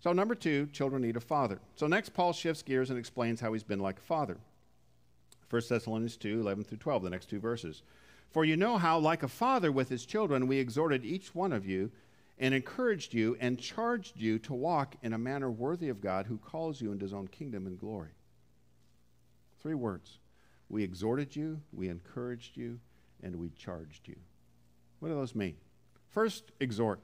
So, 0.00 0.12
number 0.12 0.34
two, 0.34 0.66
children 0.72 1.02
need 1.02 1.16
a 1.16 1.20
father. 1.20 1.60
So, 1.76 1.86
next, 1.86 2.14
Paul 2.14 2.32
shifts 2.32 2.62
gears 2.62 2.88
and 2.88 2.98
explains 2.98 3.40
how 3.40 3.52
he's 3.52 3.62
been 3.62 3.80
like 3.80 3.98
a 3.98 4.02
father. 4.02 4.38
1 5.50 5.62
Thessalonians 5.68 6.16
2 6.16 6.40
11 6.40 6.64
through 6.64 6.78
12, 6.78 7.02
the 7.02 7.10
next 7.10 7.28
two 7.28 7.40
verses. 7.40 7.82
For 8.30 8.44
you 8.44 8.56
know 8.56 8.78
how, 8.78 8.98
like 8.98 9.24
a 9.24 9.28
father 9.28 9.72
with 9.72 9.88
his 9.88 10.06
children, 10.06 10.46
we 10.46 10.58
exhorted 10.58 11.04
each 11.04 11.34
one 11.34 11.52
of 11.52 11.66
you 11.66 11.90
and 12.38 12.54
encouraged 12.54 13.12
you 13.12 13.36
and 13.40 13.58
charged 13.58 14.16
you 14.16 14.38
to 14.38 14.54
walk 14.54 14.94
in 15.02 15.12
a 15.12 15.18
manner 15.18 15.50
worthy 15.50 15.88
of 15.88 16.00
God 16.00 16.26
who 16.26 16.38
calls 16.38 16.80
you 16.80 16.92
into 16.92 17.04
his 17.04 17.12
own 17.12 17.26
kingdom 17.26 17.66
and 17.66 17.78
glory. 17.78 18.10
Three 19.60 19.74
words. 19.74 20.18
We 20.68 20.84
exhorted 20.84 21.34
you, 21.34 21.60
we 21.72 21.88
encouraged 21.88 22.56
you, 22.56 22.78
and 23.22 23.36
we 23.36 23.50
charged 23.50 24.06
you. 24.06 24.16
What 25.00 25.08
do 25.08 25.16
those 25.16 25.34
mean? 25.34 25.56
First, 26.10 26.44
exhort. 26.60 27.00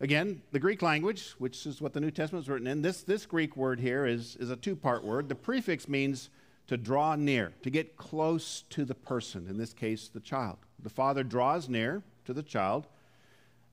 Again, 0.00 0.42
the 0.52 0.60
Greek 0.60 0.82
language, 0.82 1.34
which 1.38 1.66
is 1.66 1.80
what 1.80 1.94
the 1.94 2.00
New 2.00 2.10
Testament 2.10 2.44
is 2.44 2.48
written 2.48 2.66
in, 2.66 2.82
this, 2.82 3.02
this 3.02 3.26
Greek 3.26 3.56
word 3.56 3.80
here 3.80 4.06
is, 4.06 4.36
is 4.36 4.50
a 4.50 4.56
two 4.56 4.76
part 4.76 5.02
word. 5.02 5.28
The 5.28 5.34
prefix 5.34 5.88
means 5.88 6.28
to 6.68 6.76
draw 6.76 7.16
near, 7.16 7.52
to 7.62 7.70
get 7.70 7.96
close 7.96 8.62
to 8.70 8.84
the 8.84 8.94
person, 8.94 9.46
in 9.48 9.56
this 9.56 9.72
case, 9.72 10.08
the 10.08 10.20
child. 10.20 10.58
The 10.82 10.90
father 10.90 11.24
draws 11.24 11.68
near 11.68 12.02
to 12.26 12.34
the 12.34 12.42
child, 12.42 12.86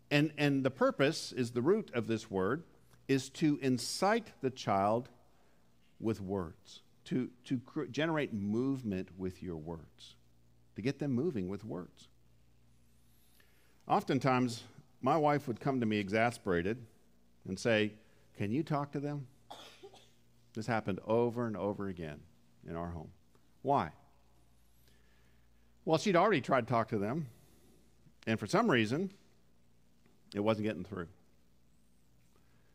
and, 0.09 0.31
and 0.37 0.63
the 0.63 0.71
purpose 0.71 1.31
is 1.33 1.51
the 1.51 1.61
root 1.61 1.91
of 1.93 2.07
this 2.07 2.31
word 2.31 2.63
is 3.07 3.29
to 3.29 3.59
incite 3.61 4.31
the 4.41 4.49
child 4.49 5.09
with 5.99 6.21
words, 6.21 6.81
to, 7.05 7.29
to 7.43 7.59
cr- 7.59 7.83
generate 7.85 8.33
movement 8.33 9.09
with 9.17 9.43
your 9.43 9.57
words, 9.57 10.15
to 10.75 10.81
get 10.81 10.99
them 10.99 11.11
moving 11.11 11.49
with 11.49 11.65
words. 11.65 12.07
Oftentimes, 13.87 14.63
my 15.01 15.17
wife 15.17 15.47
would 15.47 15.59
come 15.59 15.81
to 15.81 15.85
me 15.85 15.97
exasperated 15.97 16.77
and 17.47 17.59
say, 17.59 17.93
Can 18.37 18.51
you 18.51 18.63
talk 18.63 18.91
to 18.93 18.99
them? 18.99 19.27
This 20.53 20.65
happened 20.65 20.99
over 21.05 21.45
and 21.45 21.57
over 21.57 21.87
again 21.89 22.21
in 22.67 22.75
our 22.75 22.89
home. 22.89 23.09
Why? 23.61 23.91
Well, 25.85 25.97
she'd 25.97 26.15
already 26.15 26.41
tried 26.41 26.67
to 26.67 26.73
talk 26.73 26.89
to 26.89 26.97
them, 26.97 27.27
and 28.25 28.39
for 28.39 28.47
some 28.47 28.69
reason, 28.69 29.11
it 30.33 30.39
wasn't 30.39 30.65
getting 30.65 30.83
through. 30.83 31.07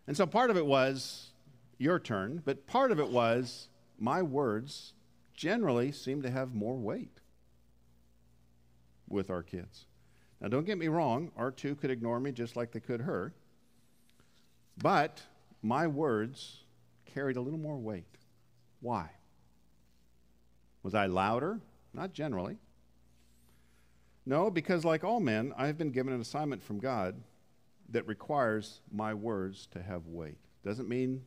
And 0.07 0.17
so 0.17 0.27
part 0.27 0.51
of 0.51 0.57
it 0.57 0.67
was 0.67 1.31
your 1.79 1.99
turn, 1.99 2.43
but 2.45 2.67
part 2.67 2.93
of 2.93 3.01
it 3.01 3.09
was 3.09 3.69
my 3.99 4.23
words 4.23 4.93
generally 5.35 5.93
seem 5.93 6.23
to 6.23 6.31
have 6.31 6.55
more 6.55 6.77
weight 6.77 7.21
with 9.09 9.31
our 9.31 9.43
kids. 9.43 9.87
Now, 10.41 10.49
don't 10.49 10.65
get 10.65 10.79
me 10.79 10.89
wrong, 10.89 11.33
our 11.37 11.51
two 11.51 11.75
could 11.75 11.91
ignore 11.91 12.21
me 12.21 12.33
just 12.33 12.57
like 12.57 12.73
they 12.73 12.81
could 12.81 13.03
her, 13.03 13.35
but 14.79 15.23
my 15.63 15.87
words 15.87 16.65
carried 17.05 17.37
a 17.37 17.41
little 17.41 17.59
more 17.59 17.79
weight. 17.79 18.07
Why? 18.81 19.11
Was 20.83 20.95
I 20.95 21.07
louder? 21.07 21.61
Not 21.93 22.13
generally. 22.13 22.59
No, 24.27 24.51
because 24.51 24.85
like 24.85 25.05
all 25.05 25.21
men, 25.21 25.53
I 25.57 25.67
have 25.67 25.79
been 25.79 25.91
given 25.91 26.13
an 26.13 26.21
assignment 26.21 26.63
from 26.63 26.79
God 26.79 27.17
that 27.89 28.07
requires 28.07 28.81
my 28.93 29.15
words 29.15 29.67
to 29.73 29.83
have 29.83 30.07
weight. 30.07 30.39
Doesn't 30.65 30.89
mean 30.89 31.23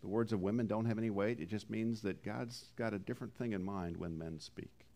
the 0.00 0.08
words 0.08 0.32
of 0.32 0.40
women 0.40 0.66
don't 0.66 0.86
have 0.86 0.98
any 0.98 1.10
weight. 1.10 1.40
It 1.40 1.48
just 1.48 1.70
means 1.70 2.02
that 2.02 2.22
God's 2.22 2.70
got 2.76 2.94
a 2.94 2.98
different 2.98 3.34
thing 3.34 3.52
in 3.52 3.62
mind 3.62 3.96
when 3.96 4.16
men 4.18 4.38
speak. 4.38 4.86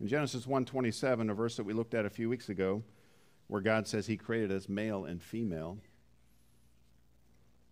In 0.00 0.08
Genesis 0.08 0.46
1:27, 0.46 1.30
a 1.30 1.34
verse 1.34 1.56
that 1.56 1.64
we 1.64 1.72
looked 1.72 1.94
at 1.94 2.04
a 2.04 2.10
few 2.10 2.28
weeks 2.28 2.48
ago, 2.48 2.82
where 3.46 3.60
God 3.60 3.86
says 3.86 4.06
he 4.06 4.16
created 4.16 4.50
us 4.50 4.68
male 4.68 5.04
and 5.04 5.22
female, 5.22 5.78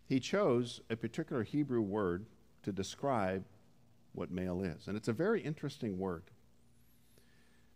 he 0.07 0.20
chose 0.20 0.81
a 0.90 0.96
particular 0.96 1.42
Hebrew 1.42 1.81
word 1.81 2.27
to 2.62 2.72
describe 2.72 3.44
what 4.12 4.31
male 4.31 4.62
is. 4.62 4.88
And 4.88 4.96
it's 4.96 5.09
a 5.09 5.12
very 5.12 5.40
interesting 5.40 5.98
word. 5.98 6.25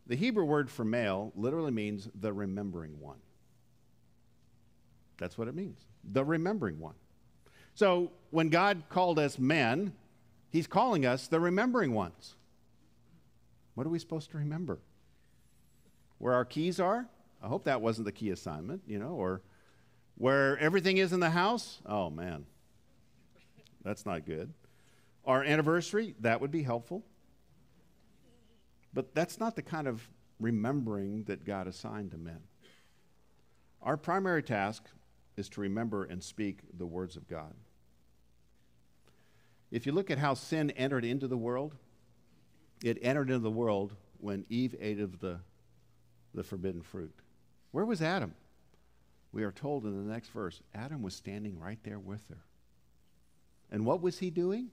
The 0.07 0.16
Hebrew 0.16 0.44
word 0.44 0.70
for 0.70 0.85
male 0.85 1.33
literally 1.35 1.72
means 1.72 2.09
the 2.14 2.33
remembering 2.33 3.01
one. 3.01 3.18
That's 5.18 5.37
what 5.38 5.49
it 5.49 5.55
means, 5.55 5.81
the 6.05 6.25
remembering 6.25 6.79
one. 6.79 6.94
So 7.75 8.12
when 8.31 8.49
God 8.49 8.85
called 8.88 9.18
us 9.18 9.38
men, 9.38 9.92
he's 10.51 10.66
calling 10.66 11.05
us 11.05 11.27
the 11.27 11.40
remembering 11.40 11.92
ones. 11.92 12.37
What 13.75 13.87
are 13.87 13.90
we 13.90 13.99
supposed 13.99 14.31
to 14.31 14.38
remember? 14.38 14.79
Where 16.18 16.35
our 16.35 16.44
keys 16.44 16.81
are? 16.81 17.07
I 17.42 17.49
hope 17.49 17.64
that 17.64 17.81
wasn't 17.81 18.07
the 18.07 18.12
key 18.12 18.31
assignment, 18.31 18.83
you 18.87 18.99
know, 18.99 19.11
or 19.11 19.42
where 20.16 20.59
everything 20.59 20.96
is 20.96 21.12
in 21.12 21.20
the 21.20 21.31
house? 21.31 21.81
Oh, 21.85 22.09
man. 22.09 22.46
That's 23.85 24.07
not 24.07 24.25
good. 24.25 24.53
Our 25.26 25.42
anniversary, 25.42 26.14
that 26.20 26.40
would 26.40 26.50
be 26.50 26.62
helpful. 26.62 27.04
But 28.92 29.14
that's 29.14 29.38
not 29.38 29.56
the 29.56 29.62
kind 29.62 29.88
of 29.88 30.08
remembering 30.40 31.24
that 31.24 31.44
God 31.44 31.66
assigned 31.66 32.12
to 32.12 32.18
men. 32.18 32.40
Our 33.82 33.96
primary 33.96 34.42
task 34.42 34.84
is 35.36 35.48
to 35.50 35.60
remember 35.60 36.04
and 36.04 36.22
speak 36.22 36.60
the 36.76 36.86
words 36.86 37.16
of 37.16 37.28
God. 37.28 37.54
If 39.70 39.84
you 39.84 39.92
look 39.92 40.10
at 40.10 40.18
how 40.18 40.34
sin 40.34 40.70
entered 40.72 41.04
into 41.04 41.28
the 41.28 41.36
world, 41.36 41.74
it 42.82 42.98
entered 43.02 43.30
into 43.30 43.40
the 43.40 43.50
world 43.50 43.94
when 44.18 44.46
Eve 44.48 44.74
ate 44.80 45.00
of 45.00 45.20
the, 45.20 45.40
the 46.34 46.42
forbidden 46.42 46.82
fruit. 46.82 47.14
Where 47.72 47.84
was 47.84 48.00
Adam? 48.00 48.34
We 49.32 49.42
are 49.42 49.52
told 49.52 49.84
in 49.84 50.06
the 50.06 50.10
next 50.10 50.30
verse 50.30 50.62
Adam 50.74 51.02
was 51.02 51.14
standing 51.14 51.58
right 51.58 51.78
there 51.82 51.98
with 51.98 52.22
her. 52.30 52.38
And 53.70 53.84
what 53.84 54.00
was 54.00 54.18
he 54.20 54.30
doing? 54.30 54.70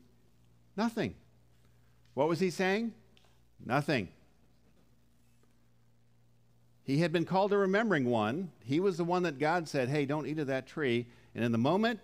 Nothing. 0.76 1.16
What 2.14 2.28
was 2.28 2.40
he 2.40 2.50
saying? 2.50 2.94
Nothing. 3.66 4.10
He 6.84 7.00
had 7.00 7.12
been 7.12 7.26
called 7.26 7.54
a 7.54 7.58
remembering 7.58 8.06
one. 8.06 8.52
He 8.64 8.80
was 8.80 8.98
the 8.98 9.04
one 9.04 9.24
that 9.24 9.40
God 9.40 9.70
said, 9.70 9.90
hey, 9.90 10.06
don't 10.06 10.28
eat 10.28 10.40
of 10.40 10.48
that 10.48 10.68
tree. 10.68 11.08
And 11.34 11.44
in 11.44 11.52
the 11.52 11.58
moment, 11.58 12.00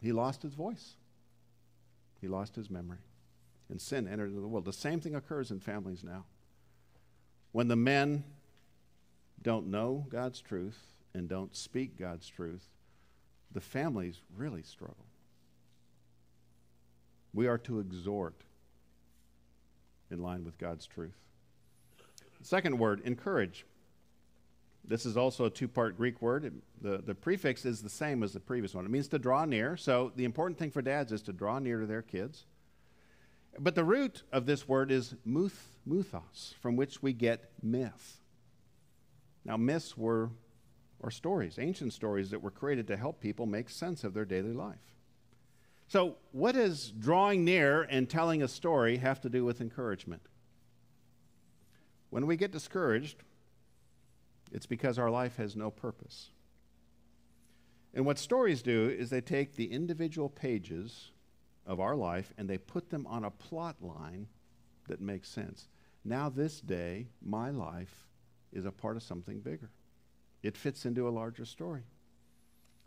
he 0.00 0.12
lost 0.12 0.42
his 0.42 0.54
voice, 0.54 0.94
he 2.20 2.28
lost 2.28 2.54
his 2.54 2.70
memory 2.70 2.98
and 3.70 3.80
sin 3.80 4.06
entered 4.06 4.28
into 4.28 4.40
the 4.40 4.46
world. 4.46 4.64
The 4.64 4.72
same 4.72 5.00
thing 5.00 5.14
occurs 5.14 5.50
in 5.50 5.60
families 5.60 6.04
now. 6.04 6.24
When 7.52 7.68
the 7.68 7.76
men 7.76 8.24
don't 9.42 9.68
know 9.68 10.06
God's 10.08 10.40
truth 10.40 10.78
and 11.14 11.28
don't 11.28 11.54
speak 11.56 11.98
God's 11.98 12.28
truth, 12.28 12.66
the 13.52 13.60
families 13.60 14.20
really 14.36 14.62
struggle. 14.62 15.06
We 17.34 17.48
are 17.48 17.58
to 17.58 17.80
exhort 17.80 18.36
in 20.10 20.22
line 20.22 20.44
with 20.44 20.56
God's 20.56 20.86
truth. 20.86 21.18
second 22.42 22.78
word, 22.78 23.02
encourage. 23.04 23.66
This 24.86 25.04
is 25.04 25.16
also 25.16 25.46
a 25.46 25.50
two 25.50 25.66
part 25.66 25.96
Greek 25.96 26.22
word. 26.22 26.62
The, 26.80 26.98
the 26.98 27.14
prefix 27.14 27.64
is 27.64 27.82
the 27.82 27.90
same 27.90 28.22
as 28.22 28.32
the 28.32 28.40
previous 28.40 28.74
one. 28.74 28.84
It 28.84 28.90
means 28.90 29.08
to 29.08 29.18
draw 29.18 29.44
near. 29.44 29.76
So 29.76 30.12
the 30.14 30.24
important 30.24 30.58
thing 30.58 30.70
for 30.70 30.82
dads 30.82 31.10
is 31.10 31.22
to 31.22 31.32
draw 31.32 31.58
near 31.58 31.80
to 31.80 31.86
their 31.86 32.02
kids. 32.02 32.44
But 33.58 33.74
the 33.74 33.84
root 33.84 34.22
of 34.32 34.46
this 34.46 34.68
word 34.68 34.90
is 34.90 35.14
muth, 35.24 35.76
muthos, 35.86 36.54
from 36.60 36.76
which 36.76 37.02
we 37.02 37.12
get 37.12 37.50
myth. 37.62 38.20
Now, 39.44 39.56
myths 39.56 39.96
were 39.96 40.30
or 41.00 41.10
stories, 41.10 41.58
ancient 41.58 41.92
stories 41.92 42.30
that 42.30 42.42
were 42.42 42.50
created 42.50 42.86
to 42.86 42.96
help 42.96 43.20
people 43.20 43.44
make 43.44 43.68
sense 43.68 44.04
of 44.04 44.14
their 44.14 44.24
daily 44.24 44.52
life. 44.52 44.93
So, 45.94 46.16
what 46.32 46.56
does 46.56 46.90
drawing 46.90 47.44
near 47.44 47.82
and 47.82 48.10
telling 48.10 48.42
a 48.42 48.48
story 48.48 48.96
have 48.96 49.20
to 49.20 49.28
do 49.28 49.44
with 49.44 49.60
encouragement? 49.60 50.22
When 52.10 52.26
we 52.26 52.36
get 52.36 52.50
discouraged, 52.50 53.22
it's 54.50 54.66
because 54.66 54.98
our 54.98 55.08
life 55.08 55.36
has 55.36 55.54
no 55.54 55.70
purpose. 55.70 56.30
And 57.94 58.04
what 58.04 58.18
stories 58.18 58.60
do 58.60 58.88
is 58.88 59.08
they 59.08 59.20
take 59.20 59.54
the 59.54 59.70
individual 59.70 60.28
pages 60.28 61.12
of 61.64 61.78
our 61.78 61.94
life 61.94 62.32
and 62.36 62.50
they 62.50 62.58
put 62.58 62.90
them 62.90 63.06
on 63.06 63.22
a 63.22 63.30
plot 63.30 63.76
line 63.80 64.26
that 64.88 65.00
makes 65.00 65.28
sense. 65.28 65.68
Now, 66.04 66.28
this 66.28 66.60
day, 66.60 67.06
my 67.22 67.50
life 67.50 68.08
is 68.52 68.64
a 68.64 68.72
part 68.72 68.96
of 68.96 69.04
something 69.04 69.38
bigger. 69.38 69.70
It 70.42 70.56
fits 70.56 70.86
into 70.86 71.06
a 71.06 71.10
larger 71.10 71.44
story. 71.44 71.84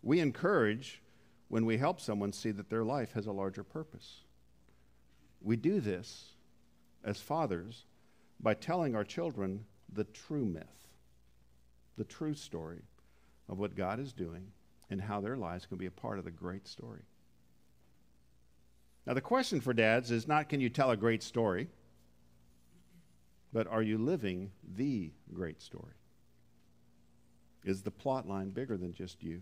We 0.02 0.20
encourage 0.20 1.02
when 1.50 1.66
we 1.66 1.78
help 1.78 2.00
someone 2.00 2.34
see 2.34 2.52
that 2.52 2.70
their 2.70 2.84
life 2.84 3.14
has 3.14 3.26
a 3.28 3.32
larger 3.32 3.64
purpose. 3.64 4.22
We 5.42 5.56
do 5.56 5.80
this 5.80 6.34
as 7.04 7.22
fathers 7.22 7.86
by 8.40 8.54
telling 8.54 8.96
our 8.96 9.04
children 9.04 9.66
the 9.92 10.04
true 10.04 10.46
myth, 10.46 10.88
the 11.98 12.04
true 12.04 12.34
story 12.34 12.82
of 13.50 13.58
what 13.58 13.76
God 13.76 14.00
is 14.00 14.14
doing 14.14 14.48
and 14.90 15.02
how 15.02 15.22
their 15.22 15.38
lives 15.38 15.66
can 15.66 15.78
be 15.78 15.86
a 15.86 15.92
part 15.92 16.20
of 16.20 16.26
the 16.26 16.32
great 16.32 16.68
story. 16.68 17.02
Now, 19.06 19.14
the 19.14 19.22
question 19.22 19.62
for 19.62 19.74
dads 19.74 20.12
is 20.12 20.28
not 20.28 20.50
can 20.50 20.60
you 20.60 20.70
tell 20.70 20.92
a 20.92 20.98
great 20.98 21.24
story, 21.24 21.70
but 23.54 23.68
are 23.68 23.82
you 23.82 23.98
living 23.98 24.52
the 24.76 25.12
great 25.34 25.62
story? 25.62 25.94
Is 27.64 27.82
the 27.82 27.92
plot 27.92 28.28
line 28.28 28.50
bigger 28.50 28.78
than 28.78 28.94
just 28.94 29.24
you? 29.24 29.42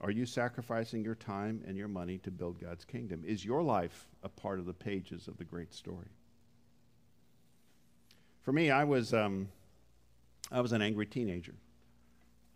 Are 0.00 0.10
you 0.10 0.26
sacrificing 0.26 1.02
your 1.02 1.14
time 1.14 1.62
and 1.66 1.76
your 1.76 1.88
money 1.88 2.18
to 2.18 2.30
build 2.30 2.60
God's 2.60 2.84
kingdom? 2.84 3.22
Is 3.26 3.44
your 3.44 3.62
life 3.62 4.06
a 4.22 4.28
part 4.28 4.58
of 4.58 4.66
the 4.66 4.74
pages 4.74 5.26
of 5.26 5.38
the 5.38 5.44
great 5.44 5.72
story? 5.72 6.08
For 8.42 8.52
me, 8.52 8.70
I 8.70 8.84
was, 8.84 9.14
um, 9.14 9.48
I 10.52 10.60
was 10.60 10.72
an 10.72 10.82
angry 10.82 11.06
teenager. 11.06 11.54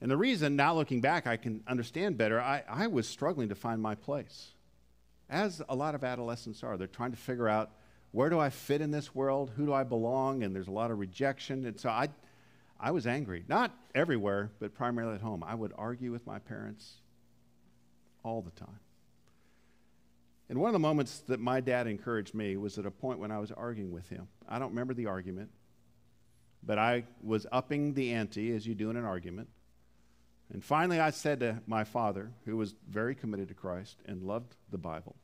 And 0.02 0.10
the 0.10 0.16
reason, 0.16 0.54
now 0.54 0.74
looking 0.74 1.00
back, 1.00 1.26
I 1.26 1.36
can 1.36 1.62
understand 1.66 2.16
better, 2.16 2.40
I, 2.40 2.62
I 2.68 2.86
was 2.86 3.08
struggling 3.08 3.48
to 3.48 3.54
find 3.54 3.80
my 3.80 3.94
place. 3.94 4.52
As 5.28 5.62
a 5.68 5.74
lot 5.74 5.94
of 5.94 6.04
adolescents 6.04 6.62
are, 6.62 6.76
they're 6.76 6.86
trying 6.86 7.12
to 7.12 7.16
figure 7.16 7.48
out 7.48 7.70
where 8.12 8.28
do 8.28 8.38
I 8.38 8.50
fit 8.50 8.80
in 8.80 8.90
this 8.90 9.14
world? 9.14 9.52
Who 9.56 9.66
do 9.66 9.72
I 9.72 9.84
belong? 9.84 10.42
And 10.42 10.54
there's 10.54 10.68
a 10.68 10.72
lot 10.72 10.90
of 10.90 10.98
rejection. 10.98 11.64
And 11.64 11.78
so 11.78 11.88
I, 11.88 12.08
I 12.78 12.90
was 12.90 13.06
angry. 13.06 13.44
Not 13.48 13.72
everywhere, 13.94 14.50
but 14.58 14.74
primarily 14.74 15.14
at 15.14 15.20
home. 15.20 15.44
I 15.46 15.54
would 15.54 15.72
argue 15.76 16.10
with 16.10 16.26
my 16.26 16.38
parents 16.38 16.99
all 18.22 18.42
the 18.42 18.50
time. 18.50 18.80
And 20.48 20.58
one 20.58 20.68
of 20.68 20.72
the 20.72 20.80
moments 20.80 21.20
that 21.28 21.38
my 21.38 21.60
dad 21.60 21.86
encouraged 21.86 22.34
me 22.34 22.56
was 22.56 22.76
at 22.76 22.84
a 22.84 22.90
point 22.90 23.20
when 23.20 23.30
I 23.30 23.38
was 23.38 23.52
arguing 23.52 23.92
with 23.92 24.08
him. 24.08 24.26
I 24.48 24.58
don't 24.58 24.70
remember 24.70 24.94
the 24.94 25.06
argument, 25.06 25.50
but 26.62 26.78
I 26.78 27.04
was 27.22 27.46
upping 27.52 27.94
the 27.94 28.12
ante 28.12 28.52
as 28.54 28.66
you 28.66 28.74
do 28.74 28.90
in 28.90 28.96
an 28.96 29.04
argument. 29.04 29.48
And 30.52 30.64
finally, 30.64 30.98
I 30.98 31.10
said 31.10 31.40
to 31.40 31.60
my 31.68 31.84
father, 31.84 32.32
who 32.44 32.56
was 32.56 32.74
very 32.88 33.14
committed 33.14 33.48
to 33.48 33.54
Christ 33.54 33.98
and 34.06 34.24
loved 34.24 34.56
the 34.70 34.78
Bible, 34.78 35.14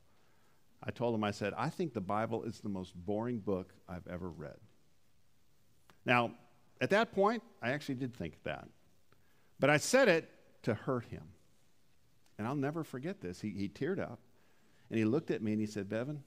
I 0.82 0.92
told 0.92 1.14
him, 1.16 1.24
I 1.24 1.32
said, 1.32 1.52
I 1.56 1.70
think 1.70 1.92
the 1.92 2.00
Bible 2.00 2.44
is 2.44 2.60
the 2.60 2.68
most 2.68 2.94
boring 2.94 3.38
book 3.38 3.72
I've 3.88 4.06
ever 4.06 4.28
read. 4.28 4.56
Now, 6.04 6.30
at 6.80 6.90
that 6.90 7.12
point, 7.12 7.42
I 7.60 7.70
actually 7.70 7.96
did 7.96 8.14
think 8.14 8.34
that. 8.44 8.68
But 9.58 9.70
I 9.70 9.78
said 9.78 10.08
it 10.08 10.30
to 10.62 10.74
hurt 10.74 11.06
him. 11.06 11.22
And 12.38 12.46
I'll 12.46 12.54
never 12.54 12.84
forget 12.84 13.20
this. 13.20 13.40
He, 13.40 13.50
he 13.50 13.68
teared 13.68 13.98
up 14.00 14.18
and 14.90 14.98
he 14.98 15.04
looked 15.04 15.30
at 15.30 15.42
me 15.42 15.52
and 15.52 15.60
he 15.60 15.66
said, 15.66 15.88
Bevan, 15.88 16.22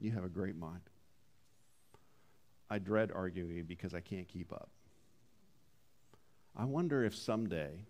you 0.00 0.12
have 0.12 0.24
a 0.24 0.28
great 0.28 0.56
mind. 0.56 0.82
I 2.70 2.78
dread 2.78 3.12
arguing 3.12 3.64
because 3.64 3.94
I 3.94 4.00
can't 4.00 4.28
keep 4.28 4.52
up. 4.52 4.70
I 6.56 6.64
wonder 6.64 7.04
if 7.04 7.14
someday 7.14 7.86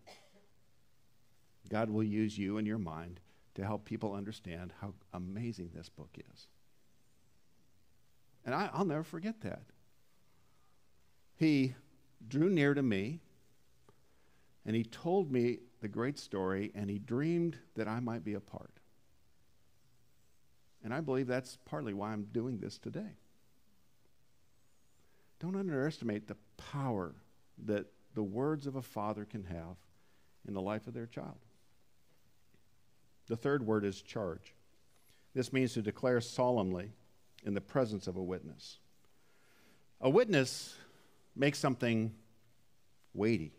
God 1.69 1.91
will 1.91 2.03
use 2.03 2.37
you 2.37 2.59
and 2.59 2.67
your 2.67 2.79
mind 2.79 3.21
to 3.55 3.65
help 3.65 3.85
people 3.85 4.15
understand 4.15 4.73
how 4.81 4.95
amazing 5.15 5.71
this 5.75 5.89
book 5.89 6.11
is. 6.33 6.47
And 8.45 8.55
I, 8.55 8.71
will 8.77 8.85
never 8.85 9.03
forget 9.03 9.41
that. 9.43 9.63
He 11.37 11.75
drew 12.29 12.49
near 12.49 12.75
to 12.75 12.83
me 12.83 13.21
and 14.65 14.75
he 14.75 14.83
told 14.83 15.31
me 15.31 15.61
the 15.87 15.93
great 15.93 16.19
story 16.19 16.73
and 16.75 16.91
he 16.91 16.99
dreamed 16.99 17.57
that 17.77 17.87
I 17.87 18.01
might 18.01 18.25
be 18.25 18.35
a 18.35 18.41
part. 18.41 18.81
And 20.83 20.93
I 20.93 21.01
believe 21.01 21.29
that's 21.29 21.59
partly 21.65 21.95
why 21.95 22.11
I'm 22.11 22.25
doing 22.33 22.59
this 22.59 22.77
today. 22.77 23.15
Don't 25.39 25.55
underestimate 25.55 26.27
the 26.27 26.37
power 26.57 27.15
that 27.67 27.87
the 28.15 28.23
words 28.25 28.67
of 28.67 28.75
a 28.75 28.83
father 28.83 29.25
can 29.25 29.45
have 29.45 29.77
in 30.49 30.55
the 30.55 30.61
life 30.61 30.89
of 30.89 30.95
their 30.95 31.07
child. 31.07 31.39
The 33.29 33.37
third 33.37 33.65
word 33.65 33.85
is 33.85 34.03
charge. 34.03 34.55
This 35.35 35.53
means 35.53 35.73
to 35.75 35.83
declare 35.83 36.21
solemnly 36.21 36.91
in 37.45 37.55
the 37.55 37.61
presence 37.61 38.09
of 38.09 38.17
a 38.17 38.23
witness. 38.23 38.79
A 40.01 40.11
witness 40.11 40.75
makes 41.37 41.61
something 41.61 42.13
weighty. 43.15 43.53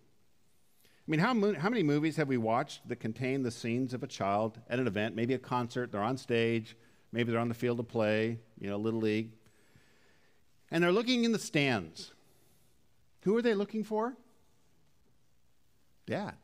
I 1.07 1.11
mean, 1.11 1.19
how, 1.19 1.53
how 1.59 1.69
many 1.69 1.83
movies 1.83 2.17
have 2.17 2.27
we 2.27 2.37
watched 2.37 2.87
that 2.89 2.97
contain 2.97 3.43
the 3.43 3.51
scenes 3.51 3.93
of 3.93 4.03
a 4.03 4.07
child 4.07 4.59
at 4.69 4.79
an 4.79 4.87
event, 4.87 5.15
maybe 5.15 5.33
a 5.33 5.39
concert, 5.39 5.91
they're 5.91 6.01
on 6.01 6.17
stage, 6.17 6.75
maybe 7.13 7.31
they're 7.31 7.39
on 7.39 7.47
the 7.47 7.53
field 7.53 7.79
of 7.79 7.87
play, 7.87 8.39
you 8.59 8.69
know, 8.69 8.77
Little 8.77 8.99
League, 8.99 9.31
and 10.69 10.83
they're 10.83 10.91
looking 10.91 11.23
in 11.23 11.31
the 11.31 11.39
stands. 11.39 12.11
Who 13.21 13.37
are 13.37 13.41
they 13.41 13.53
looking 13.53 13.83
for? 13.83 14.15
Dad 16.05 16.35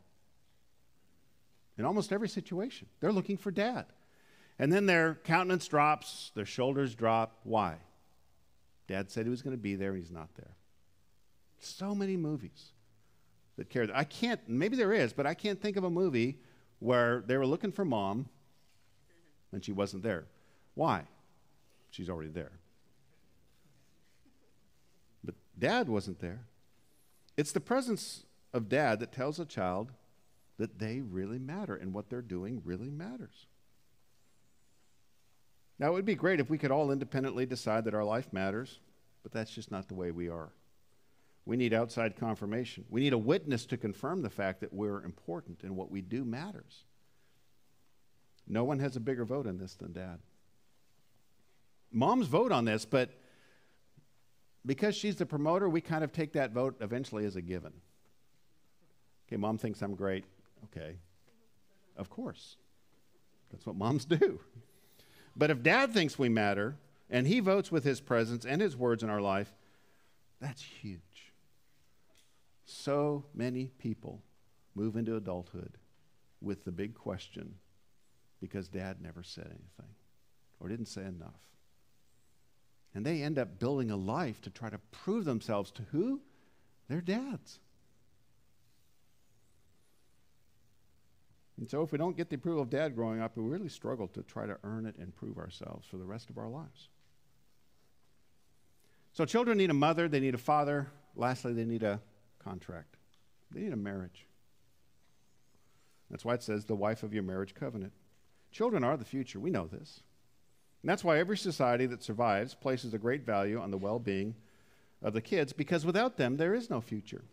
in 1.78 1.84
almost 1.84 2.12
every 2.12 2.28
situation. 2.28 2.88
They're 3.00 3.12
looking 3.12 3.36
for 3.36 3.50
dad. 3.50 3.86
And 4.58 4.72
then 4.72 4.86
their 4.86 5.16
countenance 5.24 5.66
drops, 5.66 6.30
their 6.34 6.46
shoulders 6.46 6.94
drop. 6.94 7.40
Why? 7.42 7.76
Dad 8.86 9.10
said 9.10 9.26
he 9.26 9.30
was 9.30 9.42
going 9.42 9.56
to 9.56 9.62
be 9.62 9.74
there, 9.74 9.94
he's 9.94 10.12
not 10.12 10.28
there. 10.36 10.54
So 11.58 11.94
many 11.94 12.16
movies 12.16 12.72
that 13.56 13.70
cared. 13.70 13.90
I 13.94 14.04
can't, 14.04 14.40
maybe 14.48 14.76
there 14.76 14.92
is, 14.92 15.12
but 15.12 15.26
I 15.26 15.34
can't 15.34 15.60
think 15.60 15.76
of 15.76 15.84
a 15.84 15.90
movie 15.90 16.38
where 16.78 17.22
they 17.26 17.36
were 17.36 17.46
looking 17.46 17.72
for 17.72 17.84
mom 17.84 18.28
and 19.52 19.64
she 19.64 19.72
wasn't 19.72 20.02
there. 20.02 20.24
Why? 20.74 21.04
She's 21.90 22.10
already 22.10 22.30
there. 22.30 22.52
But 25.22 25.34
dad 25.58 25.88
wasn't 25.88 26.20
there. 26.20 26.40
It's 27.36 27.52
the 27.52 27.60
presence 27.60 28.24
of 28.52 28.68
dad 28.68 29.00
that 29.00 29.12
tells 29.12 29.38
a 29.38 29.44
child 29.44 29.92
that 30.58 30.78
they 30.78 31.00
really 31.00 31.38
matter 31.38 31.74
and 31.74 31.92
what 31.92 32.10
they're 32.10 32.22
doing 32.22 32.62
really 32.64 32.90
matters. 32.90 33.46
Now, 35.78 35.88
it 35.88 35.92
would 35.94 36.04
be 36.04 36.14
great 36.14 36.38
if 36.38 36.48
we 36.48 36.58
could 36.58 36.70
all 36.70 36.92
independently 36.92 37.46
decide 37.46 37.84
that 37.84 37.94
our 37.94 38.04
life 38.04 38.32
matters, 38.32 38.78
but 39.22 39.32
that's 39.32 39.50
just 39.50 39.72
not 39.72 39.88
the 39.88 39.94
way 39.94 40.12
we 40.12 40.28
are. 40.28 40.52
We 41.46 41.56
need 41.56 41.74
outside 41.74 42.16
confirmation. 42.16 42.84
We 42.88 43.02
need 43.02 43.12
a 43.12 43.18
witness 43.18 43.66
to 43.66 43.76
confirm 43.76 44.22
the 44.22 44.30
fact 44.30 44.60
that 44.60 44.72
we're 44.72 45.02
important 45.02 45.62
and 45.62 45.76
what 45.76 45.90
we 45.90 46.00
do 46.00 46.24
matters. 46.24 46.84
No 48.46 48.64
one 48.64 48.78
has 48.78 48.96
a 48.96 49.00
bigger 49.00 49.24
vote 49.24 49.46
in 49.46 49.58
this 49.58 49.74
than 49.74 49.92
dad. 49.92 50.18
Moms 51.92 52.26
vote 52.26 52.50
on 52.50 52.64
this, 52.64 52.84
but 52.84 53.10
because 54.66 54.96
she's 54.96 55.16
the 55.16 55.26
promoter, 55.26 55.68
we 55.68 55.80
kind 55.80 56.02
of 56.02 56.12
take 56.12 56.32
that 56.32 56.52
vote 56.52 56.76
eventually 56.80 57.24
as 57.24 57.36
a 57.36 57.42
given. 57.42 57.72
Okay, 59.28 59.36
mom 59.36 59.58
thinks 59.58 59.82
I'm 59.82 59.94
great. 59.94 60.24
Okay. 60.64 60.96
Of 61.96 62.10
course. 62.10 62.56
That's 63.50 63.66
what 63.66 63.76
moms 63.76 64.04
do. 64.06 64.40
But 65.36 65.50
if 65.50 65.62
dad 65.62 65.92
thinks 65.92 66.18
we 66.18 66.28
matter 66.28 66.76
and 67.10 67.26
he 67.26 67.40
votes 67.40 67.70
with 67.70 67.84
his 67.84 68.00
presence 68.00 68.44
and 68.44 68.60
his 68.60 68.76
words 68.76 69.02
in 69.02 69.10
our 69.10 69.20
life, 69.20 69.52
that's 70.40 70.62
huge. 70.62 71.00
So 72.64 73.24
many 73.34 73.66
people 73.78 74.22
move 74.74 74.96
into 74.96 75.16
adulthood 75.16 75.78
with 76.40 76.64
the 76.64 76.72
big 76.72 76.94
question 76.94 77.54
because 78.40 78.68
dad 78.68 79.00
never 79.00 79.22
said 79.22 79.46
anything 79.46 79.94
or 80.60 80.68
didn't 80.68 80.86
say 80.86 81.02
enough. 81.02 81.40
And 82.94 83.04
they 83.04 83.22
end 83.22 83.38
up 83.38 83.58
building 83.58 83.90
a 83.90 83.96
life 83.96 84.40
to 84.42 84.50
try 84.50 84.70
to 84.70 84.78
prove 84.92 85.24
themselves 85.24 85.70
to 85.72 85.82
who? 85.90 86.20
Their 86.88 87.00
dads. 87.00 87.58
And 91.58 91.68
so, 91.68 91.82
if 91.82 91.92
we 91.92 91.98
don't 91.98 92.16
get 92.16 92.30
the 92.30 92.36
approval 92.36 92.62
of 92.62 92.70
dad 92.70 92.96
growing 92.96 93.20
up, 93.20 93.36
we 93.36 93.42
really 93.42 93.68
struggle 93.68 94.08
to 94.08 94.22
try 94.22 94.44
to 94.44 94.58
earn 94.64 94.86
it 94.86 94.96
and 94.98 95.14
prove 95.14 95.38
ourselves 95.38 95.86
for 95.86 95.98
the 95.98 96.04
rest 96.04 96.30
of 96.30 96.36
our 96.36 96.48
lives. 96.48 96.88
So, 99.12 99.24
children 99.24 99.58
need 99.58 99.70
a 99.70 99.74
mother, 99.74 100.08
they 100.08 100.20
need 100.20 100.34
a 100.34 100.38
father. 100.38 100.88
Lastly, 101.14 101.52
they 101.52 101.64
need 101.64 101.84
a 101.84 102.00
contract, 102.44 102.96
they 103.50 103.60
need 103.60 103.72
a 103.72 103.76
marriage. 103.76 104.26
That's 106.10 106.24
why 106.24 106.34
it 106.34 106.42
says 106.42 106.64
the 106.64 106.74
wife 106.74 107.02
of 107.02 107.14
your 107.14 107.22
marriage 107.22 107.54
covenant. 107.54 107.92
Children 108.52 108.84
are 108.84 108.96
the 108.96 109.04
future. 109.04 109.40
We 109.40 109.50
know 109.50 109.66
this. 109.66 110.00
And 110.82 110.90
that's 110.90 111.02
why 111.02 111.18
every 111.18 111.38
society 111.38 111.86
that 111.86 112.02
survives 112.02 112.54
places 112.54 112.92
a 112.92 112.98
great 112.98 113.24
value 113.24 113.58
on 113.58 113.70
the 113.70 113.78
well 113.78 113.98
being 113.98 114.34
of 115.02 115.12
the 115.12 115.20
kids, 115.20 115.52
because 115.52 115.84
without 115.84 116.16
them, 116.16 116.36
there 116.36 116.54
is 116.54 116.70
no 116.70 116.80
future. 116.80 117.24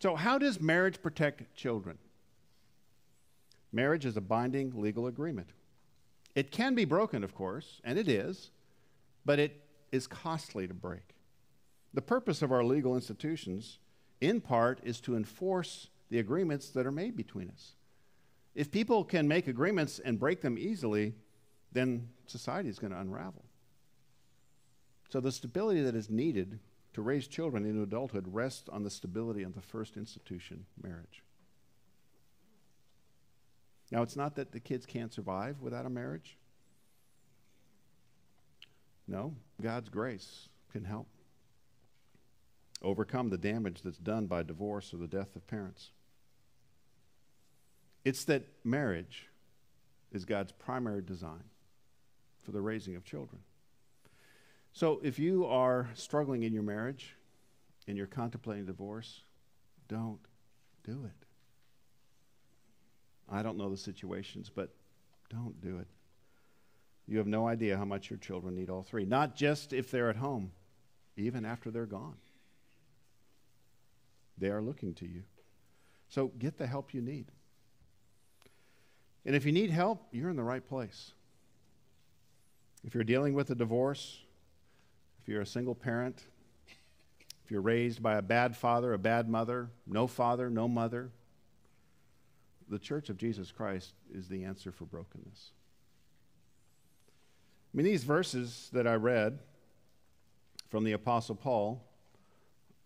So, 0.00 0.14
how 0.14 0.38
does 0.38 0.60
marriage 0.60 1.00
protect 1.02 1.54
children? 1.56 1.98
Marriage 3.72 4.06
is 4.06 4.16
a 4.16 4.20
binding 4.20 4.72
legal 4.80 5.06
agreement. 5.06 5.50
It 6.34 6.50
can 6.50 6.74
be 6.74 6.84
broken, 6.84 7.24
of 7.24 7.34
course, 7.34 7.80
and 7.84 7.98
it 7.98 8.08
is, 8.08 8.50
but 9.24 9.38
it 9.38 9.60
is 9.90 10.06
costly 10.06 10.66
to 10.66 10.74
break. 10.74 11.14
The 11.94 12.02
purpose 12.02 12.42
of 12.42 12.52
our 12.52 12.64
legal 12.64 12.94
institutions, 12.94 13.78
in 14.20 14.40
part, 14.40 14.80
is 14.82 15.00
to 15.00 15.16
enforce 15.16 15.88
the 16.10 16.18
agreements 16.18 16.70
that 16.70 16.86
are 16.86 16.92
made 16.92 17.16
between 17.16 17.50
us. 17.50 17.72
If 18.54 18.70
people 18.70 19.04
can 19.04 19.28
make 19.28 19.46
agreements 19.46 19.98
and 19.98 20.18
break 20.18 20.40
them 20.40 20.58
easily, 20.58 21.14
then 21.72 22.08
society 22.26 22.68
is 22.68 22.78
going 22.78 22.92
to 22.92 23.00
unravel. 23.00 23.44
So 25.10 25.20
the 25.20 25.32
stability 25.32 25.82
that 25.82 25.94
is 25.94 26.10
needed 26.10 26.58
to 26.94 27.02
raise 27.02 27.28
children 27.28 27.64
into 27.64 27.82
adulthood 27.82 28.26
rests 28.28 28.68
on 28.68 28.82
the 28.82 28.90
stability 28.90 29.42
of 29.42 29.54
the 29.54 29.60
first 29.60 29.96
institution, 29.96 30.66
marriage. 30.82 31.22
Now, 33.90 34.02
it's 34.02 34.16
not 34.16 34.34
that 34.36 34.52
the 34.52 34.60
kids 34.60 34.84
can't 34.84 35.12
survive 35.12 35.60
without 35.60 35.86
a 35.86 35.90
marriage. 35.90 36.36
No, 39.06 39.34
God's 39.62 39.88
grace 39.88 40.48
can 40.72 40.84
help 40.84 41.06
overcome 42.82 43.30
the 43.30 43.38
damage 43.38 43.82
that's 43.82 43.98
done 43.98 44.26
by 44.26 44.42
divorce 44.42 44.94
or 44.94 44.98
the 44.98 45.06
death 45.06 45.34
of 45.36 45.46
parents. 45.46 45.90
It's 48.04 48.24
that 48.24 48.46
marriage 48.64 49.28
is 50.12 50.24
God's 50.24 50.52
primary 50.52 51.02
design 51.02 51.44
for 52.44 52.52
the 52.52 52.60
raising 52.60 52.96
of 52.96 53.04
children. 53.04 53.40
So 54.72 55.00
if 55.02 55.18
you 55.18 55.46
are 55.46 55.88
struggling 55.94 56.44
in 56.44 56.52
your 56.52 56.62
marriage 56.62 57.16
and 57.86 57.96
you're 57.96 58.06
contemplating 58.06 58.64
divorce, 58.64 59.22
don't 59.88 60.20
do 60.84 61.04
it. 61.04 61.26
I 63.28 63.42
don't 63.42 63.58
know 63.58 63.70
the 63.70 63.76
situations, 63.76 64.50
but 64.54 64.74
don't 65.28 65.60
do 65.60 65.78
it. 65.78 65.88
You 67.06 67.18
have 67.18 67.26
no 67.26 67.48
idea 67.48 67.76
how 67.76 67.84
much 67.84 68.10
your 68.10 68.18
children 68.18 68.54
need 68.54 68.70
all 68.70 68.82
three, 68.82 69.04
not 69.04 69.34
just 69.34 69.72
if 69.72 69.90
they're 69.90 70.10
at 70.10 70.16
home, 70.16 70.52
even 71.16 71.44
after 71.44 71.70
they're 71.70 71.86
gone. 71.86 72.16
They 74.38 74.50
are 74.50 74.62
looking 74.62 74.94
to 74.94 75.06
you. 75.06 75.22
So 76.08 76.28
get 76.38 76.58
the 76.58 76.66
help 76.66 76.94
you 76.94 77.00
need. 77.00 77.26
And 79.26 79.36
if 79.36 79.44
you 79.44 79.52
need 79.52 79.70
help, 79.70 80.06
you're 80.10 80.30
in 80.30 80.36
the 80.36 80.42
right 80.42 80.66
place. 80.66 81.12
If 82.84 82.94
you're 82.94 83.04
dealing 83.04 83.34
with 83.34 83.50
a 83.50 83.54
divorce, 83.54 84.20
if 85.20 85.28
you're 85.28 85.42
a 85.42 85.46
single 85.46 85.74
parent, 85.74 86.24
if 87.44 87.50
you're 87.50 87.60
raised 87.60 88.02
by 88.02 88.16
a 88.16 88.22
bad 88.22 88.56
father, 88.56 88.92
a 88.92 88.98
bad 88.98 89.28
mother, 89.28 89.70
no 89.86 90.06
father, 90.06 90.48
no 90.48 90.68
mother, 90.68 91.10
the 92.68 92.78
Church 92.78 93.08
of 93.08 93.16
Jesus 93.16 93.50
Christ 93.50 93.94
is 94.12 94.28
the 94.28 94.44
answer 94.44 94.70
for 94.70 94.84
brokenness. 94.84 95.52
I 97.72 97.76
mean, 97.76 97.84
these 97.84 98.04
verses 98.04 98.70
that 98.72 98.86
I 98.86 98.94
read 98.94 99.40
from 100.68 100.84
the 100.84 100.92
Apostle 100.92 101.34
Paul 101.34 101.87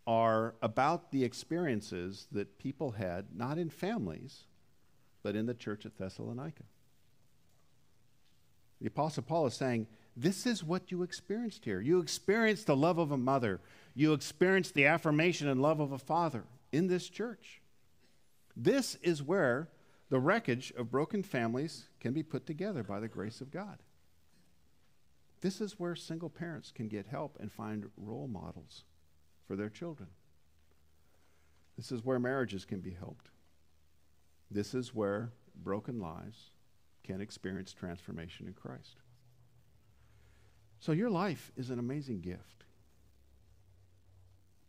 are 0.07 0.55
about 0.63 1.13
the 1.13 1.25
experiences 1.25 2.27
that 2.33 2.59
people 2.59 2.93
had, 2.93 3.27
not 3.35 3.59
in 3.59 3.71
families, 3.71 4.45
but 5.23 5.37
in 5.37 5.47
the 5.47 5.55
church 5.55 5.87
at 5.87 5.97
Thessalonica. 5.97 6.65
The 8.81 8.89
Apostle 8.89 9.23
Paul 9.23 9.47
is 9.47 9.55
saying, 9.55 9.87
This 10.17 10.45
is 10.45 10.65
what 10.65 10.91
you 10.91 11.03
experienced 11.03 11.65
here. 11.65 11.81
You 11.81 12.01
experienced 12.01 12.67
the 12.67 12.77
love 12.77 12.99
of 12.99 13.13
a 13.13 13.17
mother, 13.17 13.61
you 13.95 14.13
experienced 14.13 14.75
the 14.75 14.87
affirmation 14.87 15.49
and 15.49 15.63
love 15.63 15.79
of 15.79 15.93
a 15.93 15.99
father 15.99 16.45
in 16.73 16.89
this 16.89 17.09
church. 17.09 17.61
This 18.57 18.97
is 18.97 19.23
where 19.23 19.69
the 20.11 20.19
wreckage 20.19 20.73
of 20.77 20.91
broken 20.91 21.23
families 21.23 21.89
can 22.01 22.13
be 22.13 22.23
put 22.23 22.45
together 22.45 22.83
by 22.83 23.01
the 23.01 23.09
grace 23.09 23.41
of 23.41 23.51
God. 23.51 23.79
This 25.41 25.61
is 25.61 25.79
where 25.79 25.97
single 25.97 26.29
parents 26.29 26.71
can 26.71 26.89
get 26.89 27.07
help 27.07 27.37
and 27.41 27.51
find 27.51 27.91
role 27.97 28.29
models 28.29 28.85
for 29.53 29.57
their 29.57 29.69
children. 29.69 30.09
This 31.77 31.93
is 31.93 32.03
where 32.03 32.19
marriages 32.19 32.65
can 32.65 32.81
be 32.81 32.97
helped. 32.99 33.29
This 34.51 34.73
is 34.73 34.95
where 34.95 35.33
broken 35.55 36.01
lives 36.01 36.53
can 37.05 37.21
experience 37.21 37.75
transformation 37.75 38.47
in 38.47 38.55
Christ. 38.55 38.97
So, 40.81 40.93
your 40.93 41.11
life 41.11 41.53
is 41.55 41.69
an 41.69 41.79
amazing 41.79 42.23
gift. 42.23 42.65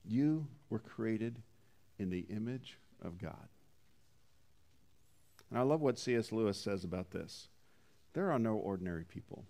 You 0.03 0.47
were 0.69 0.79
created 0.79 1.41
in 1.97 2.09
the 2.09 2.25
image 2.29 2.77
of 3.01 3.17
God. 3.17 3.47
And 5.49 5.57
I 5.57 5.61
love 5.61 5.79
what 5.79 5.97
C.S. 5.97 6.33
Lewis 6.33 6.57
says 6.57 6.83
about 6.83 7.11
this. 7.11 7.47
There 8.11 8.33
are 8.33 8.39
no 8.39 8.55
ordinary 8.55 9.05
people. 9.05 9.45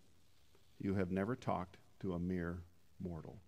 You 0.80 0.94
have 0.94 1.10
never 1.10 1.36
talked 1.36 1.78
to 2.02 2.14
a 2.14 2.20
mere 2.20 2.60
mortal. 3.04 3.40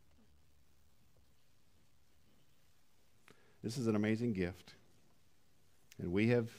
This 3.66 3.80
is 3.80 3.88
an 3.88 3.95
amazing 3.95 4.34
gift. 4.34 4.76
And 5.99 6.11
we 6.11 6.28
have 6.28 6.51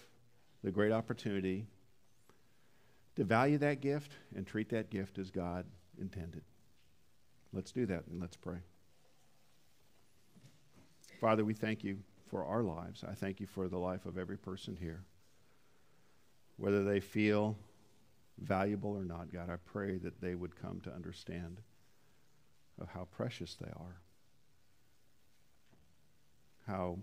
the 0.64 0.72
great 0.72 0.90
opportunity 0.90 1.68
to 3.14 3.22
value 3.22 3.59
that 3.59 3.80
gift 3.80 4.11
and 4.34 4.44
treat 4.44 4.70
that 4.70 4.90
gift 4.90 5.16
as 5.16 5.30
God 5.30 5.66
intended. 6.00 6.42
Let's 7.52 7.70
do 7.70 7.86
that 7.86 8.09
and 8.11 8.20
let's 8.20 8.36
pray. 8.36 8.59
Father, 11.20 11.44
we 11.44 11.54
thank 11.54 11.84
you 11.84 11.98
for 12.28 12.44
our 12.44 12.64
lives. 12.64 13.04
I 13.09 13.14
thank 13.14 13.38
you 13.38 13.46
for 13.46 13.68
the 13.68 13.78
life 13.78 14.04
of 14.04 14.18
every 14.18 14.36
person 14.36 14.76
here. 14.76 15.04
Whether 16.57 16.82
they 16.82 16.98
feel 16.98 17.57
valuable 18.40 18.90
or 18.90 19.04
not, 19.04 19.32
God, 19.32 19.48
I 19.48 19.59
pray 19.64 19.98
that 19.98 20.20
they 20.20 20.34
would 20.34 20.61
come 20.61 20.80
to 20.80 20.92
understand 20.92 21.59
of 22.80 22.88
how 22.88 23.07
precious 23.12 23.54
they 23.54 23.70
are. 23.76 24.00
How 26.67 26.99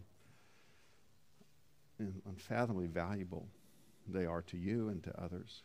unfathomably 2.26 2.88
valuable 2.88 3.48
they 4.08 4.26
are 4.26 4.42
to 4.42 4.58
you 4.58 4.90
and 4.90 5.04
to 5.04 5.22
others. 5.22 5.64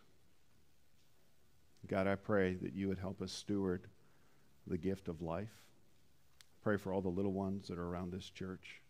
God, 1.86 2.06
I 2.06 2.16
pray 2.16 2.54
that 2.54 2.74
you 2.74 2.88
would 2.88 2.98
help 2.98 3.22
us 3.22 3.32
steward 3.32 3.86
the 4.66 4.78
gift 4.78 5.08
of 5.08 5.22
life. 5.22 5.62
Pray 6.62 6.76
for 6.76 6.92
all 6.92 7.00
the 7.00 7.08
little 7.08 7.32
ones 7.32 7.68
that 7.68 7.78
are 7.78 7.86
around 7.86 8.12
this 8.12 8.28
church 8.28 8.82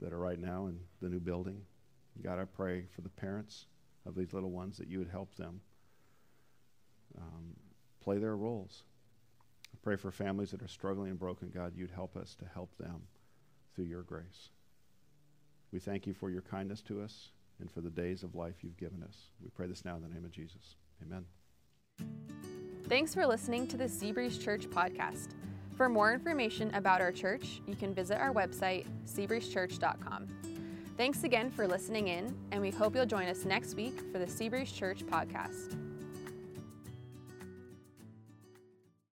that 0.00 0.12
are 0.12 0.18
right 0.18 0.38
now 0.38 0.66
in 0.66 0.78
the 1.00 1.08
new 1.08 1.20
building. 1.20 1.62
God, 2.22 2.38
I 2.38 2.44
pray 2.44 2.84
for 2.94 3.00
the 3.00 3.08
parents 3.08 3.66
of 4.06 4.14
these 4.14 4.32
little 4.32 4.50
ones 4.50 4.76
that 4.78 4.88
you 4.88 4.98
would 4.98 5.08
help 5.08 5.34
them 5.36 5.60
um, 7.16 7.54
play 8.02 8.18
their 8.18 8.36
roles. 8.36 8.82
I 9.72 9.78
pray 9.82 9.96
for 9.96 10.10
families 10.10 10.50
that 10.50 10.62
are 10.62 10.68
struggling 10.68 11.10
and 11.10 11.18
broken. 11.18 11.50
God, 11.54 11.72
you'd 11.76 11.90
help 11.90 12.16
us 12.16 12.34
to 12.36 12.44
help 12.52 12.76
them 12.76 13.02
through 13.74 13.84
your 13.84 14.02
grace. 14.02 14.50
We 15.72 15.78
thank 15.78 16.06
you 16.06 16.14
for 16.14 16.30
your 16.30 16.42
kindness 16.42 16.82
to 16.82 17.00
us 17.00 17.30
and 17.60 17.70
for 17.70 17.80
the 17.80 17.90
days 17.90 18.22
of 18.22 18.34
life 18.34 18.56
you've 18.62 18.76
given 18.76 19.02
us. 19.02 19.16
We 19.42 19.50
pray 19.50 19.66
this 19.66 19.84
now 19.84 19.96
in 19.96 20.02
the 20.02 20.08
name 20.08 20.24
of 20.24 20.32
Jesus. 20.32 20.76
Amen. 21.02 21.24
Thanks 22.88 23.14
for 23.14 23.26
listening 23.26 23.68
to 23.68 23.76
the 23.76 23.84
Seabreeze 23.84 24.40
Church 24.42 24.68
podcast. 24.68 25.34
For 25.76 25.88
more 25.88 26.12
information 26.12 26.74
about 26.74 27.00
our 27.00 27.12
church, 27.12 27.62
you 27.66 27.74
can 27.74 27.94
visit 27.94 28.18
our 28.18 28.32
website, 28.32 28.86
seabreezechurch.com. 29.06 30.26
Thanks 30.96 31.24
again 31.24 31.50
for 31.50 31.66
listening 31.66 32.08
in, 32.08 32.36
and 32.50 32.60
we 32.60 32.70
hope 32.70 32.94
you'll 32.94 33.06
join 33.06 33.28
us 33.28 33.44
next 33.44 33.74
week 33.76 33.98
for 34.12 34.18
the 34.18 34.26
Seabreeze 34.26 34.74
Church 34.74 35.06
podcast. 35.06 35.89